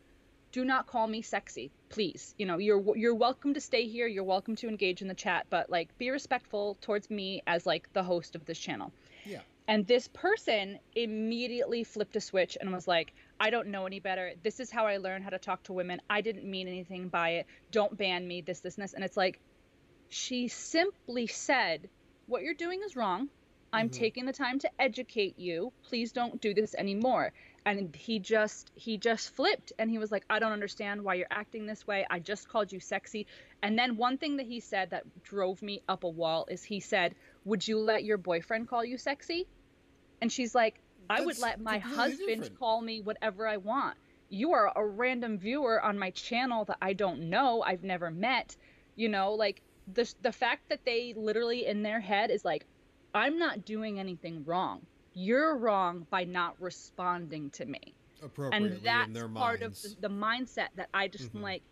Do 0.55 0.63
not 0.63 0.87
call 0.87 1.05
me 1.05 1.21
sexy, 1.21 1.69
please. 1.89 2.33
You 2.37 2.45
know, 2.45 2.59
you're 2.59 2.95
you're 2.95 3.13
welcome 3.13 3.55
to 3.55 3.59
stay 3.59 3.89
here. 3.89 4.07
You're 4.07 4.23
welcome 4.23 4.55
to 4.55 4.69
engage 4.69 5.01
in 5.01 5.09
the 5.09 5.13
chat, 5.13 5.47
but 5.49 5.69
like 5.69 5.89
be 5.97 6.09
respectful 6.11 6.77
towards 6.79 7.09
me 7.09 7.43
as 7.45 7.65
like 7.65 7.91
the 7.91 8.03
host 8.03 8.35
of 8.35 8.45
this 8.45 8.57
channel. 8.57 8.93
Yeah. 9.25 9.41
And 9.67 9.85
this 9.85 10.07
person 10.07 10.79
immediately 10.95 11.83
flipped 11.83 12.15
a 12.15 12.21
switch 12.21 12.57
and 12.57 12.71
was 12.71 12.87
like, 12.87 13.11
I 13.37 13.49
don't 13.49 13.67
know 13.67 13.85
any 13.85 13.99
better. 13.99 14.31
This 14.43 14.61
is 14.61 14.71
how 14.71 14.87
I 14.87 14.95
learned 14.95 15.25
how 15.25 15.31
to 15.31 15.39
talk 15.39 15.61
to 15.63 15.73
women. 15.73 15.99
I 16.09 16.21
didn't 16.21 16.49
mean 16.49 16.69
anything 16.69 17.09
by 17.09 17.31
it. 17.31 17.47
Don't 17.71 17.97
ban 17.97 18.25
me, 18.25 18.39
this, 18.39 18.61
this, 18.61 18.77
and 18.77 18.85
this. 18.85 18.93
And 18.93 19.03
it's 19.03 19.17
like, 19.17 19.41
she 20.07 20.47
simply 20.47 21.27
said, 21.27 21.89
What 22.27 22.43
you're 22.43 22.53
doing 22.53 22.79
is 22.85 22.95
wrong. 22.95 23.27
I'm 23.73 23.89
mm-hmm. 23.89 23.99
taking 23.99 24.25
the 24.25 24.31
time 24.31 24.59
to 24.59 24.69
educate 24.79 25.37
you. 25.37 25.73
Please 25.83 26.13
don't 26.13 26.39
do 26.39 26.53
this 26.53 26.75
anymore. 26.75 27.33
And 27.65 27.95
he 27.95 28.19
just 28.19 28.71
he 28.75 28.97
just 28.97 29.29
flipped 29.35 29.73
and 29.79 29.89
he 29.89 29.97
was 29.97 30.11
like, 30.11 30.23
I 30.29 30.39
don't 30.39 30.51
understand 30.53 31.03
why 31.03 31.15
you're 31.15 31.27
acting 31.31 31.65
this 31.65 31.85
way. 31.87 32.05
I 32.09 32.19
just 32.19 32.47
called 32.47 32.71
you 32.71 32.79
sexy. 32.79 33.27
And 33.63 33.77
then 33.77 33.97
one 33.97 34.17
thing 34.17 34.37
that 34.37 34.45
he 34.45 34.59
said 34.59 34.91
that 34.91 35.23
drove 35.23 35.61
me 35.61 35.81
up 35.89 36.03
a 36.03 36.09
wall 36.09 36.45
is 36.49 36.63
he 36.63 36.79
said, 36.79 37.15
Would 37.43 37.67
you 37.67 37.79
let 37.79 38.03
your 38.03 38.17
boyfriend 38.17 38.67
call 38.67 38.85
you 38.85 38.97
sexy? 38.97 39.47
And 40.21 40.31
she's 40.31 40.53
like, 40.55 40.81
I 41.09 41.21
That's 41.21 41.25
would 41.25 41.39
let 41.39 41.59
my 41.59 41.79
husband 41.79 42.27
different. 42.41 42.59
call 42.59 42.81
me 42.81 43.01
whatever 43.01 43.47
I 43.47 43.57
want. 43.57 43.97
You 44.29 44.53
are 44.53 44.71
a 44.75 44.85
random 44.85 45.37
viewer 45.37 45.81
on 45.81 45.97
my 45.99 46.11
channel 46.11 46.65
that 46.65 46.77
I 46.81 46.93
don't 46.93 47.29
know, 47.29 47.61
I've 47.63 47.83
never 47.83 48.11
met. 48.11 48.55
You 48.95 49.09
know, 49.09 49.33
like 49.33 49.61
the 49.87 50.11
the 50.21 50.31
fact 50.31 50.69
that 50.69 50.85
they 50.85 51.13
literally 51.15 51.65
in 51.65 51.83
their 51.83 51.99
head 51.99 52.31
is 52.31 52.43
like, 52.45 52.65
I'm 53.13 53.37
not 53.39 53.65
doing 53.65 53.99
anything 53.99 54.43
wrong. 54.45 54.85
You're 55.15 55.57
wrong 55.57 56.05
by 56.09 56.25
not 56.25 56.61
responding 56.61 57.49
to 57.51 57.65
me. 57.65 57.95
Appropriately 58.21 58.77
and 58.77 58.85
that's 58.85 59.07
in 59.07 59.13
their 59.13 59.27
part 59.27 59.61
minds. 59.61 59.85
of 59.85 59.95
the, 60.01 60.07
the, 60.07 60.13
mindset 60.13 60.67
that 60.75 60.89
I 60.93 61.07
just 61.07 61.29
mm-hmm. 61.29 61.41
like. 61.41 61.63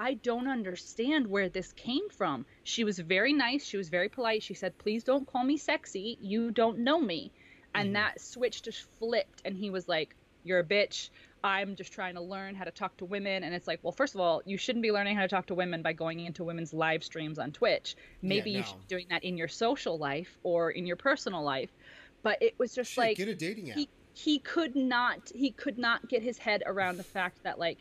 I 0.00 0.14
don't 0.14 0.46
understand 0.46 1.26
where 1.26 1.48
this 1.48 1.72
came 1.72 2.08
from. 2.10 2.46
She 2.62 2.84
was 2.84 3.00
very 3.00 3.32
nice. 3.32 3.64
She 3.64 3.76
was 3.76 3.88
very 3.88 4.08
polite. 4.08 4.44
She 4.44 4.54
said, 4.54 4.78
"Please 4.78 5.02
don't 5.02 5.26
call 5.26 5.42
me 5.42 5.56
sexy. 5.56 6.18
You 6.20 6.52
don't 6.52 6.78
know 6.78 7.00
me." 7.00 7.32
And 7.74 7.86
mm-hmm. 7.86 7.94
that 7.94 8.20
switch 8.20 8.62
just 8.62 8.82
flipped, 8.98 9.42
and 9.44 9.56
he 9.56 9.70
was 9.70 9.88
like, 9.88 10.14
"You're 10.44 10.60
a 10.60 10.64
bitch. 10.64 11.10
I'm 11.42 11.76
just 11.76 11.92
trying 11.92 12.14
to 12.14 12.20
learn 12.20 12.54
how 12.54 12.64
to 12.64 12.70
talk 12.70 12.96
to 12.98 13.04
women. 13.04 13.44
And 13.44 13.54
it's 13.54 13.66
like, 13.66 13.80
well, 13.82 13.92
first 13.92 14.14
of 14.14 14.20
all, 14.20 14.42
you 14.44 14.56
shouldn't 14.56 14.82
be 14.82 14.92
learning 14.92 15.16
how 15.16 15.22
to 15.22 15.28
talk 15.28 15.46
to 15.46 15.54
women 15.54 15.82
by 15.82 15.92
going 15.92 16.20
into 16.20 16.44
women's 16.44 16.72
live 16.72 17.04
streams 17.04 17.38
on 17.38 17.52
Twitch. 17.52 17.96
Maybe 18.22 18.50
yeah, 18.50 18.58
no. 18.58 18.60
you 18.60 18.68
should 18.68 18.80
be 18.80 18.86
doing 18.88 19.06
that 19.10 19.24
in 19.24 19.36
your 19.36 19.48
social 19.48 19.98
life 19.98 20.38
or 20.42 20.70
in 20.70 20.86
your 20.86 20.96
personal 20.96 21.42
life. 21.42 21.70
But 22.22 22.42
it 22.42 22.54
was 22.58 22.74
just 22.74 22.92
Shit, 22.92 22.98
like 22.98 23.16
get 23.16 23.28
a 23.28 23.34
dating 23.34 23.70
app. 23.70 23.76
He, 23.76 23.88
he 24.12 24.38
could 24.40 24.74
not 24.74 25.30
he 25.34 25.50
could 25.50 25.78
not 25.78 26.08
get 26.08 26.22
his 26.22 26.38
head 26.38 26.62
around 26.66 26.96
the 26.96 27.04
fact 27.04 27.42
that 27.44 27.58
like 27.58 27.78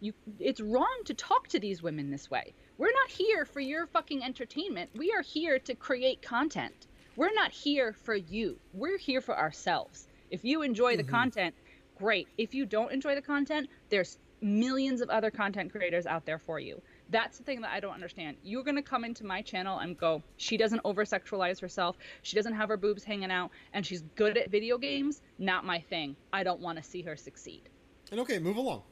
you 0.00 0.12
it's 0.38 0.60
wrong 0.60 1.02
to 1.04 1.14
talk 1.14 1.48
to 1.48 1.60
these 1.60 1.82
women 1.82 2.10
this 2.10 2.30
way. 2.30 2.54
We're 2.78 2.92
not 2.92 3.10
here 3.10 3.44
for 3.44 3.60
your 3.60 3.86
fucking 3.86 4.22
entertainment. 4.22 4.90
We 4.94 5.12
are 5.12 5.22
here 5.22 5.58
to 5.60 5.74
create 5.74 6.22
content. 6.22 6.86
We're 7.16 7.32
not 7.32 7.50
here 7.50 7.92
for 7.92 8.14
you. 8.14 8.58
We're 8.74 8.98
here 8.98 9.20
for 9.22 9.36
ourselves. 9.36 10.08
If 10.30 10.44
you 10.44 10.62
enjoy 10.62 10.92
mm-hmm. 10.92 11.06
the 11.06 11.10
content, 11.10 11.54
great. 11.96 12.28
If 12.36 12.54
you 12.54 12.66
don't 12.66 12.92
enjoy 12.92 13.14
the 13.14 13.22
content, 13.22 13.68
there's 13.88 14.18
millions 14.42 15.00
of 15.00 15.08
other 15.08 15.30
content 15.30 15.72
creators 15.72 16.06
out 16.06 16.26
there 16.26 16.38
for 16.38 16.60
you. 16.60 16.82
That's 17.10 17.38
the 17.38 17.44
thing 17.44 17.60
that 17.60 17.70
I 17.70 17.80
don't 17.80 17.94
understand. 17.94 18.36
You're 18.42 18.64
going 18.64 18.76
to 18.76 18.82
come 18.82 19.04
into 19.04 19.24
my 19.24 19.40
channel 19.42 19.78
and 19.78 19.96
go, 19.96 20.22
she 20.36 20.56
doesn't 20.56 20.80
over 20.84 21.04
sexualize 21.04 21.60
herself. 21.60 21.96
She 22.22 22.36
doesn't 22.36 22.54
have 22.54 22.68
her 22.68 22.76
boobs 22.76 23.04
hanging 23.04 23.30
out 23.30 23.50
and 23.72 23.86
she's 23.86 24.02
good 24.16 24.36
at 24.36 24.50
video 24.50 24.76
games. 24.76 25.22
Not 25.38 25.64
my 25.64 25.78
thing. 25.78 26.16
I 26.32 26.42
don't 26.42 26.60
want 26.60 26.78
to 26.78 26.84
see 26.84 27.02
her 27.02 27.16
succeed. 27.16 27.68
And 28.10 28.20
okay, 28.20 28.38
move 28.38 28.56
along. 28.56 28.82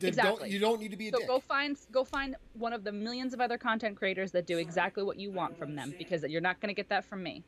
exactly. 0.00 0.48
Don't, 0.48 0.50
you 0.50 0.58
don't 0.58 0.80
need 0.80 0.90
to 0.90 0.96
be 0.96 1.08
a 1.08 1.10
so 1.12 1.18
dick. 1.18 1.28
go 1.28 1.40
find 1.40 1.76
go 1.92 2.04
find 2.04 2.36
one 2.54 2.72
of 2.72 2.84
the 2.84 2.92
millions 2.92 3.34
of 3.34 3.40
other 3.40 3.58
content 3.58 3.96
creators 3.96 4.32
that 4.32 4.46
do 4.46 4.58
exactly 4.58 5.02
what 5.02 5.18
you 5.18 5.30
want 5.30 5.56
from 5.56 5.74
them 5.74 5.94
because 5.98 6.24
you're 6.24 6.40
not 6.40 6.60
going 6.60 6.68
to 6.68 6.74
get 6.74 6.88
that 6.88 7.04
from 7.04 7.22
me. 7.22 7.44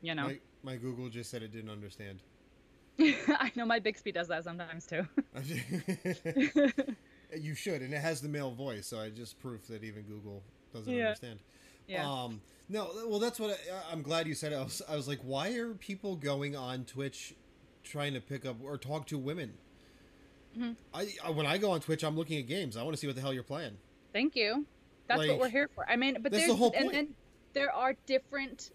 You 0.00 0.14
know. 0.14 0.26
My, 0.26 0.38
my 0.62 0.76
Google 0.76 1.08
just 1.08 1.30
said 1.30 1.42
it 1.42 1.52
didn't 1.52 1.70
understand. 1.70 2.22
I 3.00 3.52
know 3.54 3.64
my 3.64 3.78
Bixby 3.78 4.12
does 4.12 4.28
that 4.28 4.44
sometimes 4.44 4.86
too. 4.86 5.06
you 7.36 7.54
should, 7.54 7.82
and 7.82 7.92
it 7.92 8.00
has 8.00 8.20
the 8.20 8.28
male 8.28 8.52
voice, 8.52 8.86
so 8.86 9.00
I 9.00 9.10
just 9.10 9.40
proof 9.40 9.66
that 9.68 9.84
even 9.84 10.02
Google 10.02 10.42
doesn't 10.72 10.92
yeah. 10.92 11.06
understand. 11.06 11.38
Yeah. 11.86 12.10
Um, 12.10 12.40
no, 12.68 12.90
well, 13.06 13.18
that's 13.18 13.40
what 13.40 13.58
I, 13.90 13.92
am 13.92 14.02
glad 14.02 14.26
you 14.26 14.34
said. 14.34 14.52
It. 14.52 14.56
I 14.56 14.62
was, 14.62 14.82
I 14.88 14.96
was 14.96 15.08
like, 15.08 15.20
why 15.22 15.54
are 15.54 15.74
people 15.74 16.16
going 16.16 16.54
on 16.54 16.84
Twitch 16.84 17.34
trying 17.82 18.14
to 18.14 18.20
pick 18.20 18.44
up 18.44 18.56
or 18.62 18.76
talk 18.76 19.06
to 19.06 19.18
women? 19.18 19.54
Mm-hmm. 20.56 20.72
I, 20.92 21.08
I, 21.24 21.30
when 21.30 21.46
I 21.46 21.58
go 21.58 21.70
on 21.70 21.80
Twitch, 21.80 22.04
I'm 22.04 22.16
looking 22.16 22.38
at 22.38 22.46
games. 22.46 22.76
I 22.76 22.82
want 22.82 22.94
to 22.94 23.00
see 23.00 23.06
what 23.06 23.16
the 23.16 23.22
hell 23.22 23.32
you're 23.32 23.42
playing. 23.42 23.76
Thank 24.12 24.36
you. 24.36 24.66
That's 25.06 25.18
like, 25.18 25.30
what 25.30 25.38
we're 25.38 25.48
here 25.48 25.70
for. 25.74 25.88
I 25.88 25.96
mean, 25.96 26.18
but 26.20 26.32
there's 26.32 26.46
the 26.46 26.54
whole 26.54 26.70
point. 26.70 26.88
And, 26.88 26.94
and 26.94 27.14
there 27.54 27.72
are 27.72 27.94
different 28.06 28.70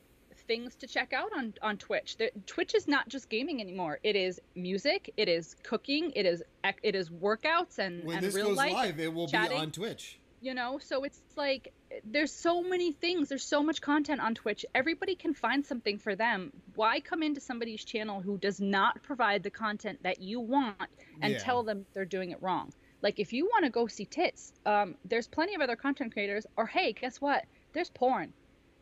things 0.48 0.76
to 0.76 0.88
check 0.88 1.14
out 1.14 1.32
on 1.36 1.54
on 1.62 1.78
Twitch. 1.78 2.18
The, 2.18 2.32
Twitch 2.46 2.76
is 2.76 2.88
not 2.88 3.08
just 3.10 3.30
gaming 3.30 3.62
anymore. 3.62 4.00
It 4.04 4.16
is 4.16 4.40
music. 4.56 5.14
It 5.18 5.30
is 5.30 5.56
cooking. 5.64 6.12
It 6.16 6.26
is 6.26 6.44
it 6.82 6.96
is 6.96 7.10
workouts 7.10 7.80
and 7.80 8.04
when 8.06 8.18
and 8.18 8.26
this 8.26 8.36
real 8.36 8.48
goes 8.50 8.58
life 8.58 8.74
live, 8.74 9.00
it 9.00 9.14
will 9.14 9.28
chatting. 9.28 9.58
be 9.58 9.62
on 9.62 9.72
Twitch. 9.72 10.20
you 10.42 10.54
know 10.54 10.78
so 10.80 11.04
it's 11.04 11.20
like 11.36 11.72
there's 12.04 12.32
so 12.34 12.64
many 12.64 12.92
things 12.92 13.30
there's 13.30 13.44
so 13.46 13.62
much 13.64 13.80
content 13.82 14.20
on 14.20 14.34
twitch 14.34 14.66
everybody 14.74 15.16
can 15.16 15.34
find 15.34 15.66
something 15.66 15.98
for 16.00 16.16
them 16.16 16.52
why 16.76 17.00
come 17.00 17.22
into 17.24 17.40
somebody's 17.40 17.84
channel 17.86 18.20
who 18.22 18.38
does 18.38 18.60
not 18.60 19.02
provide 19.04 19.44
the 19.44 19.50
content 19.50 20.00
that 20.04 20.20
you 20.22 20.40
want 20.40 20.76
and 21.22 21.34
Yeah. 21.34 21.40
tell 21.40 21.64
them 21.64 21.86
they're 21.94 22.04
doing 22.18 22.32
it 22.32 22.42
wrong 22.42 22.74
like 23.02 23.20
if 23.20 23.32
you 23.32 23.46
want 23.46 23.64
to 23.66 23.72
go 23.72 23.88
see 23.88 24.06
tits 24.06 24.54
um, 24.66 24.96
there's 25.06 25.28
plenty 25.28 25.54
of 25.56 25.62
other 25.62 25.76
content 25.76 26.12
creators 26.14 26.46
or 26.58 26.66
hey 26.66 26.94
guess 26.94 27.22
what 27.22 27.46
there's 27.74 27.90
porn 27.90 28.34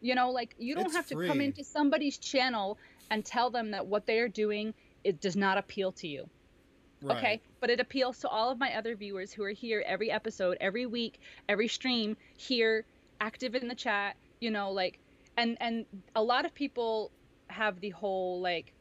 you 0.01 0.15
know 0.15 0.31
like 0.31 0.55
you 0.57 0.75
don't 0.75 0.85
It's 0.85 0.95
have 0.95 1.07
to 1.07 1.15
come 1.27 1.41
into 1.41 1.63
somebody's 1.63 2.17
channel 2.17 2.77
and 3.09 3.23
tell 3.23 3.49
them 3.49 3.71
that 3.71 3.87
what 3.87 4.05
they 4.05 4.19
are 4.19 4.27
doing 4.29 4.73
it 5.03 5.19
does 5.21 5.35
not 5.35 5.57
appeal 5.57 5.91
to 5.93 6.07
you. 6.07 6.29
Right. 7.01 7.17
Okay, 7.17 7.41
but 7.59 7.69
it 7.71 7.79
appeals 7.79 8.19
to 8.19 8.29
all 8.29 8.51
of 8.51 8.59
my 8.59 8.75
other 8.75 8.95
viewers 8.95 9.33
who 9.33 9.43
are 9.43 9.49
here 9.51 9.83
every 9.87 10.11
episode, 10.11 10.57
every 10.61 10.85
week, 10.85 11.19
every 11.49 11.67
stream, 11.67 12.15
here, 12.37 12.85
active 13.19 13.55
in 13.55 13.67
the 13.67 13.75
chat, 13.75 14.17
you 14.39 14.51
know, 14.51 14.71
like 14.71 14.99
and 15.37 15.57
and 15.59 15.85
a 16.15 16.21
lot 16.21 16.45
of 16.45 16.53
people 16.53 17.11
have 17.47 17.79
the 17.79 17.89
whole 17.89 18.39
like 18.41 18.73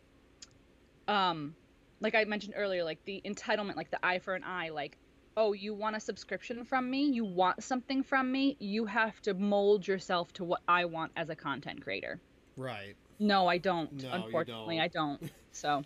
um 1.08 1.54
like 2.00 2.14
I 2.14 2.24
mentioned 2.24 2.54
earlier, 2.56 2.84
like 2.84 3.04
the 3.04 3.22
entitlement, 3.24 3.76
like 3.76 3.90
the 3.90 4.04
eye 4.04 4.18
for 4.18 4.34
an 4.34 4.44
eye, 4.44 4.70
like 4.70 4.96
oh, 5.36 5.52
you 5.52 5.74
want 5.74 5.96
a 5.96 6.00
subscription 6.00 6.64
from 6.64 6.90
me? 6.90 7.06
You 7.10 7.24
want 7.24 7.62
something 7.62 8.02
from 8.02 8.30
me? 8.32 8.56
You 8.60 8.86
have 8.86 9.20
to 9.22 9.34
mold 9.34 9.86
yourself 9.88 10.32
to 10.34 10.44
what 10.44 10.62
I 10.68 10.84
want 10.86 11.12
as 11.16 11.30
a 11.30 11.36
content 11.36 11.82
creator. 11.82 12.20
Right. 12.56 12.96
No, 13.18 13.46
I 13.46 13.58
don't. 13.58 13.92
No, 13.92 14.12
Unfortunately, 14.12 14.44
don't. 14.44 14.80
I 14.80 14.88
don't. 14.88 15.30
So, 15.52 15.84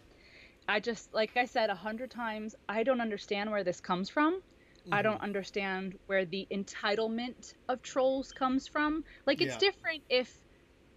I 0.68 0.80
just 0.80 1.12
like 1.14 1.36
I 1.36 1.44
said 1.46 1.70
a 1.70 1.74
hundred 1.74 2.10
times, 2.10 2.54
I 2.68 2.82
don't 2.84 3.00
understand 3.00 3.50
where 3.50 3.64
this 3.64 3.80
comes 3.80 4.10
from. 4.10 4.40
I 4.92 5.02
don't 5.02 5.20
Mm-hmm. 5.20 5.22
understand 5.22 5.96
where 6.06 6.24
the 6.26 6.46
entitlement 6.52 7.54
of 7.68 7.82
trolls 7.82 8.32
comes 8.32 8.68
from. 8.68 9.04
Like 9.26 9.40
it's 9.42 9.56
Yeah. 9.56 9.58
different 9.58 10.04
if 10.08 10.43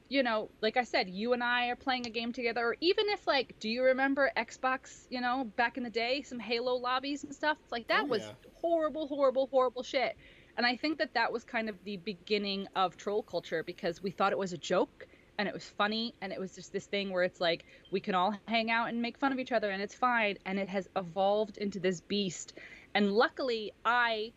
you 0.09 0.23
know, 0.23 0.51
like 0.61 0.77
I 0.77 0.83
said, 0.83 1.09
you 1.09 1.33
and 1.33 1.43
I 1.43 1.67
are 1.67 1.75
playing 1.75 2.05
a 2.07 2.09
game 2.09 2.31
together, 2.31 2.65
or 2.65 2.77
even 2.81 3.05
if 3.09 3.27
like, 3.27 3.55
do 3.59 3.69
you 3.69 3.83
remember 3.83 4.31
Xbox? 4.37 5.05
You 5.09 5.21
know, 5.21 5.45
back 5.57 5.77
in 5.77 5.83
the 5.83 5.89
day, 5.89 6.21
some 6.21 6.39
Halo 6.39 6.75
lobbies 6.75 7.23
and 7.23 7.33
stuff 7.35 7.57
like 7.71 7.87
that 7.87 8.03
Oh, 8.03 8.07
was 8.07 8.21
yeah. 8.21 8.33
horrible, 8.61 9.07
horrible, 9.07 9.47
horrible 9.47 9.83
shit. 9.83 10.15
And 10.55 10.65
I 10.65 10.75
think 10.77 10.97
that 10.99 11.13
that 11.13 11.31
was 11.31 11.43
kind 11.43 11.69
of 11.69 11.83
the 11.83 11.97
beginning 11.97 12.67
of 12.75 12.97
troll 12.97 13.23
culture 13.23 13.63
because 13.63 14.01
we 14.01 14.11
thought 14.11 14.31
it 14.31 14.37
was 14.37 14.53
a 14.53 14.57
joke 14.57 15.07
and 15.37 15.47
it 15.47 15.53
was 15.53 15.65
funny 15.65 16.15
and 16.21 16.33
it 16.33 16.39
was 16.39 16.55
just 16.55 16.71
this 16.73 16.87
thing 16.87 17.11
where 17.11 17.23
it's 17.23 17.39
like 17.39 17.65
we 17.91 17.99
can 17.99 18.15
all 18.15 18.33
hang 18.47 18.71
out 18.71 18.89
and 18.89 19.01
make 19.01 19.19
fun 19.19 19.31
of 19.31 19.39
each 19.39 19.51
other 19.51 19.69
and 19.69 19.81
it's 19.83 19.93
fine 19.93 20.35
and 20.45 20.57
it 20.59 20.69
has 20.69 20.87
evolved 20.95 21.57
into 21.57 21.79
this 21.79 22.01
beast. 22.01 22.53
And 22.95 23.11
luckily, 23.11 23.71
I 23.85 24.33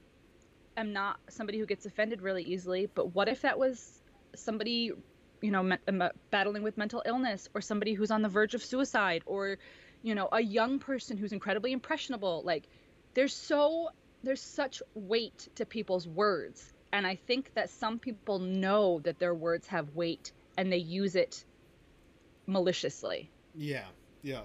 am 0.76 0.92
not 0.92 1.18
somebody 1.30 1.58
who 1.58 1.66
gets 1.66 1.86
offended 1.86 2.22
really 2.22 2.42
easily. 2.42 2.86
But 2.94 3.14
what 3.14 3.28
if 3.28 3.42
that 3.42 3.58
was 3.58 4.02
somebody, 4.36 4.92
you 5.42 5.50
know, 5.50 5.62
me- 5.62 5.78
battling 6.30 6.62
with 6.62 6.76
mental 6.76 7.02
illness, 7.06 7.48
or 7.54 7.60
somebody 7.60 7.94
who's 7.94 8.10
on 8.10 8.22
the 8.22 8.28
verge 8.28 8.54
of 8.54 8.62
suicide, 8.62 9.22
or, 9.26 9.58
you 10.02 10.14
know, 10.14 10.28
a 10.32 10.40
young 10.40 10.78
person 10.78 11.16
who's 11.16 11.32
incredibly 11.32 11.72
impressionable? 11.72 12.42
Like, 12.44 12.68
there's 13.14 13.34
so 13.34 13.90
there's 14.22 14.42
such 14.42 14.82
weight 14.94 15.48
to 15.56 15.66
people's 15.66 16.06
words, 16.08 16.74
and 16.92 17.06
I 17.06 17.16
think 17.16 17.52
that 17.54 17.70
some 17.70 17.98
people 18.00 18.38
know 18.38 19.00
that 19.00 19.18
their 19.18 19.34
words 19.34 19.66
have 19.68 19.90
weight 19.94 20.32
and 20.56 20.72
they 20.72 20.78
use 20.78 21.16
it 21.16 21.44
maliciously. 22.46 23.32
Yeah. 23.54 23.92
Yeah. 24.22 24.44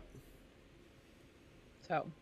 So 1.82 2.14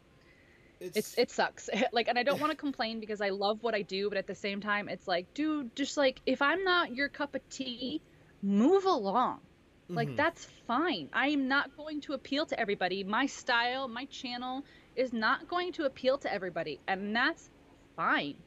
It's, 0.79 0.97
it's 0.97 1.17
it 1.17 1.31
sucks 1.31 1.69
like 1.93 2.07
and 2.07 2.19
i 2.19 2.23
don't 2.23 2.39
want 2.39 2.51
to 2.51 2.57
complain 2.57 2.99
because 2.99 3.21
i 3.21 3.29
love 3.29 3.63
what 3.63 3.75
i 3.75 3.81
do 3.81 4.09
but 4.09 4.17
at 4.17 4.27
the 4.27 4.35
same 4.35 4.61
time 4.61 4.89
it's 4.89 5.07
like 5.07 5.33
dude 5.33 5.75
just 5.75 5.97
like 5.97 6.21
if 6.25 6.41
i'm 6.41 6.63
not 6.63 6.93
your 6.93 7.09
cup 7.09 7.35
of 7.35 7.47
tea 7.49 8.03
move 8.43 8.85
along. 8.85 9.47
Like 9.95 10.11
Mhm. 10.11 10.15
that's 10.15 10.45
fine. 10.67 11.09
I 11.13 11.29
am 11.29 11.47
not 11.49 11.75
going 11.75 12.01
to 12.03 12.13
appeal 12.13 12.45
to 12.47 12.59
everybody. 12.59 13.03
My 13.03 13.25
style 13.27 13.87
my 13.87 14.05
channel 14.05 14.63
is 14.95 15.13
not 15.13 15.47
going 15.47 15.73
to 15.73 15.85
appeal 15.85 16.19
to 16.19 16.31
everybody 16.33 16.81
and 16.87 17.15
that's 17.15 17.49
fine. 17.95 18.43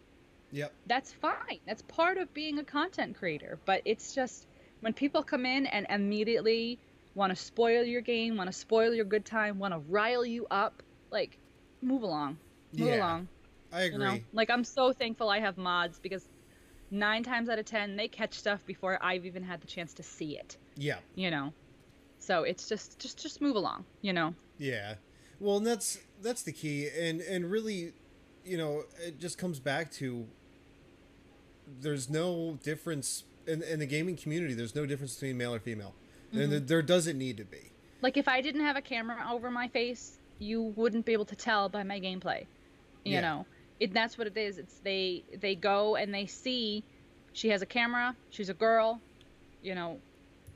Yep. 0.50 0.76
that's 0.86 1.12
fine. 1.12 1.60
That's 1.66 1.82
part 1.82 2.18
of 2.18 2.32
being 2.34 2.58
a 2.58 2.64
content 2.64 3.16
creator 3.16 3.60
but 3.66 3.82
it's 3.86 4.14
just 4.14 4.46
when 4.80 4.94
people 4.94 5.22
come 5.24 5.46
in 5.46 5.66
and 5.66 5.86
immediately 5.90 6.80
want 7.14 7.30
to 7.30 7.36
spoil 7.36 7.84
your 7.84 8.02
game 8.02 8.36
want 8.36 8.48
to 8.48 8.52
spoil 8.52 8.94
your 8.94 9.04
good 9.04 9.24
time 9.26 9.58
want 9.58 9.74
to 9.74 9.80
rile 9.80 10.24
you 10.24 10.46
up 10.50 10.82
like 11.10 11.38
move 11.82 12.02
along. 12.02 12.40
Move 12.72 12.90
Yeah, 12.90 12.92
along. 12.92 13.28
I 13.72 13.82
agree. 13.82 13.92
you 13.92 13.98
know? 13.98 14.20
like 14.32 14.50
i'm 14.50 14.64
so 14.64 14.92
thankful 14.92 15.28
i 15.30 15.40
have 15.40 15.56
mods 15.56 15.98
because 16.00 16.28
nine 16.98 17.22
times 17.22 17.48
out 17.48 17.58
of 17.58 17.64
ten 17.64 17.96
they 17.96 18.08
catch 18.08 18.34
stuff 18.34 18.64
before 18.66 18.98
i've 19.02 19.24
even 19.26 19.42
had 19.42 19.60
the 19.60 19.66
chance 19.66 19.92
to 19.94 20.02
see 20.02 20.36
it 20.36 20.56
Yeah. 20.76 20.98
you 21.14 21.30
know 21.30 21.52
so 22.18 22.42
it's 22.42 22.68
just 22.68 22.98
just 22.98 23.20
just 23.22 23.40
move 23.40 23.56
along 23.56 23.84
you 24.02 24.12
know 24.12 24.34
Yeah. 24.58 24.94
Well, 25.38 25.58
and 25.58 25.66
that's 25.66 25.98
that's 26.22 26.42
the 26.42 26.52
key, 26.52 26.88
and 26.98 27.20
and 27.20 27.50
really, 27.50 27.92
you 28.42 28.56
know, 28.56 28.84
it 29.06 29.18
just 29.20 29.36
comes 29.36 29.60
back 29.60 29.92
to 30.00 30.26
there's 31.80 32.08
no 32.08 32.58
difference 32.62 33.24
in 33.46 33.62
in 33.62 33.78
the 33.80 33.86
gaming 33.86 34.16
community. 34.16 34.54
There's 34.54 34.74
no 34.74 34.86
difference 34.86 35.14
between 35.14 35.36
male 35.36 35.54
or 35.54 35.60
female, 35.60 35.94
and 36.32 36.40
Mm-hmm. 36.40 36.50
there, 36.50 36.60
there 36.60 36.82
doesn't 36.82 37.18
need 37.18 37.36
to 37.36 37.44
be. 37.44 37.70
like 38.02 38.16
if 38.16 38.28
i 38.28 38.40
didn't 38.40 38.62
have 38.62 38.76
a 38.76 38.82
camera 38.82 39.18
over 39.30 39.50
my 39.50 39.68
face 39.68 40.18
you 40.38 40.62
wouldn't 40.76 41.04
be 41.06 41.12
able 41.12 41.24
to 41.24 41.36
tell 41.36 41.68
by 41.68 41.82
my 41.82 41.98
gameplay 42.00 42.40
you 43.04 43.12
Yeah. 43.14 43.20
know 43.20 43.46
it, 43.80 43.92
that's 43.92 44.16
what 44.18 44.26
it 44.26 44.36
is. 44.36 44.58
It's 44.58 44.78
they 44.80 45.24
they 45.40 45.54
go 45.54 45.96
and 45.96 46.12
they 46.14 46.26
see 46.26 46.82
she 47.32 47.48
has 47.50 47.60
a 47.60 47.66
camera 47.66 48.16
she's 48.30 48.48
a 48.48 48.54
girl 48.54 49.00
you 49.62 49.74
know 49.74 49.98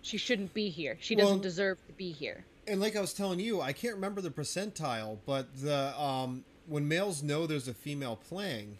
she 0.03 0.17
shouldn't 0.17 0.55
be 0.55 0.71
here. 0.71 0.97
She 1.01 1.15
doesn't 1.15 1.35
Well- 1.37 1.43
deserve 1.43 1.79
to 1.87 1.93
be 1.93 2.11
here. 2.13 2.45
And 2.67 2.81
like 2.81 2.95
I 2.97 3.01
was 3.01 3.13
telling 3.13 3.41
you, 3.41 3.61
I 3.61 3.73
can't 3.73 3.95
remember 3.95 4.21
the 4.21 4.31
percentile, 4.31 5.19
but 5.27 5.49
the 5.61 5.99
um, 6.01 6.45
when 6.67 6.87
males 6.89 7.23
know 7.23 7.47
there's 7.47 7.67
a 7.69 7.75
female 7.75 8.17
playing, 8.17 8.79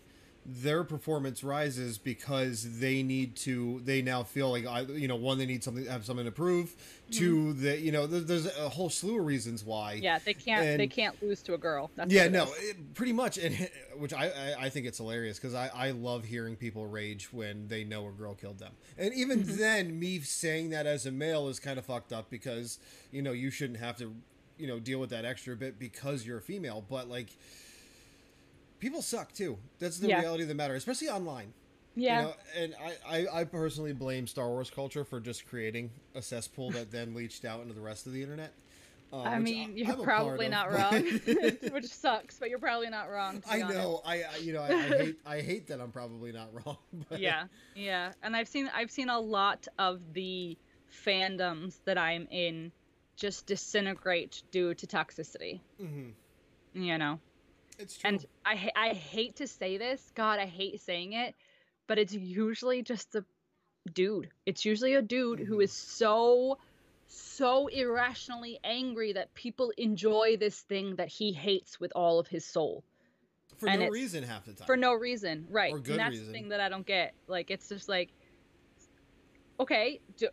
their 0.53 0.85
performance 0.85 1.43
rises 1.45 1.99
because 1.99 2.81
they 2.81 3.03
need 3.03 3.37
to. 3.37 3.81
They 3.85 4.03
now 4.03 4.23
feel 4.23 4.51
like 4.51 4.67
I, 4.67 4.81
you 4.83 5.09
know, 5.09 5.17
one 5.17 5.39
they 5.39 5.47
need 5.47 5.63
something 5.65 5.87
have 5.87 6.05
something 6.05 6.27
to 6.27 6.33
prove. 6.33 6.75
Two, 7.11 7.55
that 7.55 7.81
you 7.81 7.93
know, 7.93 8.07
there, 8.07 8.21
there's 8.21 8.47
a 8.47 8.69
whole 8.69 8.91
slew 8.91 9.19
of 9.19 9.27
reasons 9.27 9.65
why. 9.65 9.95
yeah 9.95 10.19
they 10.25 10.35
can't 10.35 10.77
they 10.77 10.87
can't 10.87 11.21
lose 11.23 11.43
to 11.43 11.55
a 11.55 11.59
girl 11.59 11.91
that's 11.97 12.13
Yeah, 12.13 12.29
no, 12.29 12.49
it, 12.59 12.95
pretty 12.95 13.13
much, 13.13 13.37
and 13.37 13.69
which 13.97 14.13
I, 14.13 14.27
I 14.29 14.55
I 14.67 14.69
think 14.71 14.87
it's 14.87 14.99
hilarious 14.99 15.39
because 15.39 15.55
I 15.55 15.71
I 15.75 15.91
love 15.91 16.25
hearing 16.25 16.57
people 16.57 16.87
rage 16.87 17.33
when 17.33 17.69
they 17.69 17.85
know 17.85 18.09
a 18.09 18.13
girl 18.13 18.35
killed 18.35 18.59
them, 18.59 18.73
and 18.97 19.13
even 19.15 19.41
Mm-hmm. 19.41 19.57
then, 19.59 19.99
me 19.99 20.21
saying 20.21 20.71
that 20.71 20.87
as 20.87 21.05
a 21.07 21.11
male 21.13 21.49
is 21.49 21.61
kind 21.61 21.79
of 21.79 21.85
fucked 21.87 22.13
up 22.13 22.31
because 22.31 22.79
you 23.11 23.23
know 23.23 23.33
you 23.33 23.51
shouldn't 23.51 23.81
have 23.81 23.97
to 23.99 24.15
you 24.59 24.67
know 24.67 24.79
deal 24.79 24.99
with 24.99 25.11
that 25.11 25.25
extra 25.25 25.57
bit 25.57 25.79
because 25.79 26.27
you're 26.27 26.39
a 26.39 26.43
female, 26.43 26.85
but 26.89 27.09
like 27.09 27.29
people 28.81 29.03
suck 29.03 29.33
too. 29.33 29.59
That's 29.79 29.99
the 29.99 30.09
Yeah. 30.09 30.21
reality 30.21 30.43
of 30.43 30.49
the 30.49 30.55
matter, 30.55 30.75
especially 30.75 31.09
online. 31.09 31.53
yeah 31.95 32.21
You 32.21 32.27
know, 32.27 32.35
and 32.57 32.75
I, 33.07 33.19
I, 33.19 33.41
I 33.41 33.45
personally 33.45 33.93
blame 33.93 34.27
Star 34.27 34.49
Wars 34.49 34.71
culture 34.71 35.05
for 35.05 35.21
just 35.21 35.47
creating 35.47 35.91
a 36.15 36.23
cesspool 36.23 36.71
that 36.73 36.91
then 36.91 37.15
leached 37.15 37.45
out 37.45 37.61
into 37.63 37.75
the 37.75 37.81
rest 37.81 38.07
of 38.07 38.13
the 38.13 38.23
internet. 38.23 38.53
uh, 39.13 39.23
I 39.23 39.39
mean, 39.41 39.77
you're 39.77 39.91
I'm 39.93 40.03
probably 40.03 40.49
not 40.49 40.71
wrong, 40.73 41.03
which 41.73 41.87
sucks, 41.87 42.39
but 42.39 42.49
you're 42.49 42.61
probably 42.61 42.89
not 42.91 43.11
wrong. 43.11 43.43
I 43.49 43.59
know. 43.59 44.01
I 44.05 44.23
I- 44.23 44.37
you 44.37 44.53
know 44.53 44.63
I, 44.63 44.69
I 44.69 44.83
hate 44.89 45.17
I 45.27 45.41
hate 45.41 45.67
that 45.69 45.81
I'm 45.81 45.91
probably 45.93 46.33
not 46.33 46.49
wrong. 46.55 46.79
But 47.09 47.19
Yeah, 47.21 47.45
yeah, 47.75 48.13
and 48.23 48.37
I've 48.37 48.49
seen 48.49 48.71
I've 48.75 48.91
seen 48.91 49.09
a 49.09 49.19
lot 49.21 49.67
of 49.79 50.01
the 50.15 50.57
fandoms 51.05 51.81
that 51.87 51.99
I'm 51.99 52.27
in 52.31 52.73
just 53.17 53.47
disintegrate 53.47 54.43
due 54.53 54.75
to 54.75 54.87
toxicity. 54.87 55.61
Mhm. 55.83 56.13
You 56.75 56.99
know, 56.99 57.19
it's 57.81 57.97
true. 57.97 58.09
and 58.09 58.27
I 58.45 58.71
I 58.77 58.89
hate 58.91 59.37
to 59.37 59.47
say 59.47 59.79
this, 59.79 60.13
God, 60.15 60.39
I 60.39 60.47
hate 60.47 60.81
saying 60.81 61.13
it, 61.13 61.35
but 61.87 61.99
it's 61.99 62.13
usually 62.13 62.83
just 62.83 63.15
a 63.15 63.25
dude. 63.93 64.29
It's 64.47 64.65
usually 64.65 64.95
a 64.95 65.03
dude 65.03 65.41
who 65.41 65.61
is 65.61 65.73
so 65.73 66.59
so 67.07 67.67
irrationally 67.67 68.61
angry 68.63 69.13
that 69.15 69.35
people 69.35 69.73
enjoy 69.77 70.37
this 70.39 70.61
thing 70.61 70.97
that 70.97 71.09
he 71.09 71.33
hates 71.33 71.81
with 71.81 71.93
all 71.97 72.21
of 72.21 72.29
his 72.29 72.45
soul 72.45 72.85
for 73.61 73.69
and 73.69 73.81
no 73.81 73.89
reason 73.89 74.25
half 74.25 74.47
the 74.47 74.55
time. 74.55 74.67
for 74.67 74.77
no 74.77 74.95
reason, 74.95 75.47
right? 75.51 75.73
Or 75.73 75.79
good 75.79 75.93
and 75.93 76.01
that's 76.01 76.11
reason. 76.13 76.27
the 76.27 76.33
thing 76.33 76.49
that 76.49 76.61
I 76.61 76.69
don't 76.69 76.87
get. 76.87 77.13
Like, 77.27 77.51
it's 77.51 77.69
just 77.69 77.89
like, 77.89 78.11
okay, 79.61 80.01
do, 80.17 80.29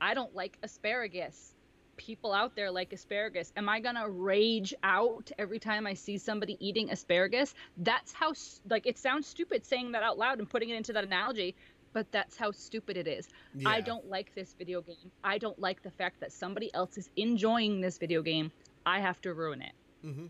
I 0.00 0.14
don't 0.14 0.34
like 0.34 0.58
asparagus. 0.62 1.51
People 2.04 2.32
out 2.32 2.56
there 2.56 2.68
like 2.70 2.92
asparagus. 2.92 3.52
Am 3.56 3.68
I 3.68 3.78
gonna 3.78 4.08
rage 4.10 4.74
out 4.82 5.30
every 5.38 5.60
time 5.60 5.86
I 5.86 5.94
see 5.94 6.18
somebody 6.18 6.56
eating 6.58 6.90
asparagus? 6.90 7.54
That's 7.76 8.12
how 8.12 8.32
like 8.68 8.86
it 8.88 8.98
sounds 8.98 9.28
stupid 9.28 9.64
saying 9.64 9.92
that 9.92 10.02
out 10.02 10.18
loud 10.18 10.40
and 10.40 10.50
putting 10.50 10.70
it 10.70 10.76
into 10.76 10.92
that 10.94 11.04
analogy, 11.04 11.54
but 11.92 12.10
that's 12.10 12.36
how 12.36 12.50
stupid 12.50 12.96
it 12.96 13.06
is. 13.06 13.28
I 13.64 13.80
don't 13.82 14.08
like 14.10 14.34
this 14.34 14.52
video 14.58 14.80
game. 14.80 15.12
I 15.22 15.38
don't 15.38 15.58
like 15.60 15.82
the 15.84 15.92
fact 15.92 16.18
that 16.20 16.32
somebody 16.32 16.74
else 16.74 16.98
is 16.98 17.08
enjoying 17.16 17.80
this 17.80 17.98
video 17.98 18.20
game. 18.20 18.50
I 18.84 18.98
have 18.98 19.20
to 19.20 19.32
ruin 19.32 19.62
it. 19.62 19.72
Mm-hmm. 20.04 20.26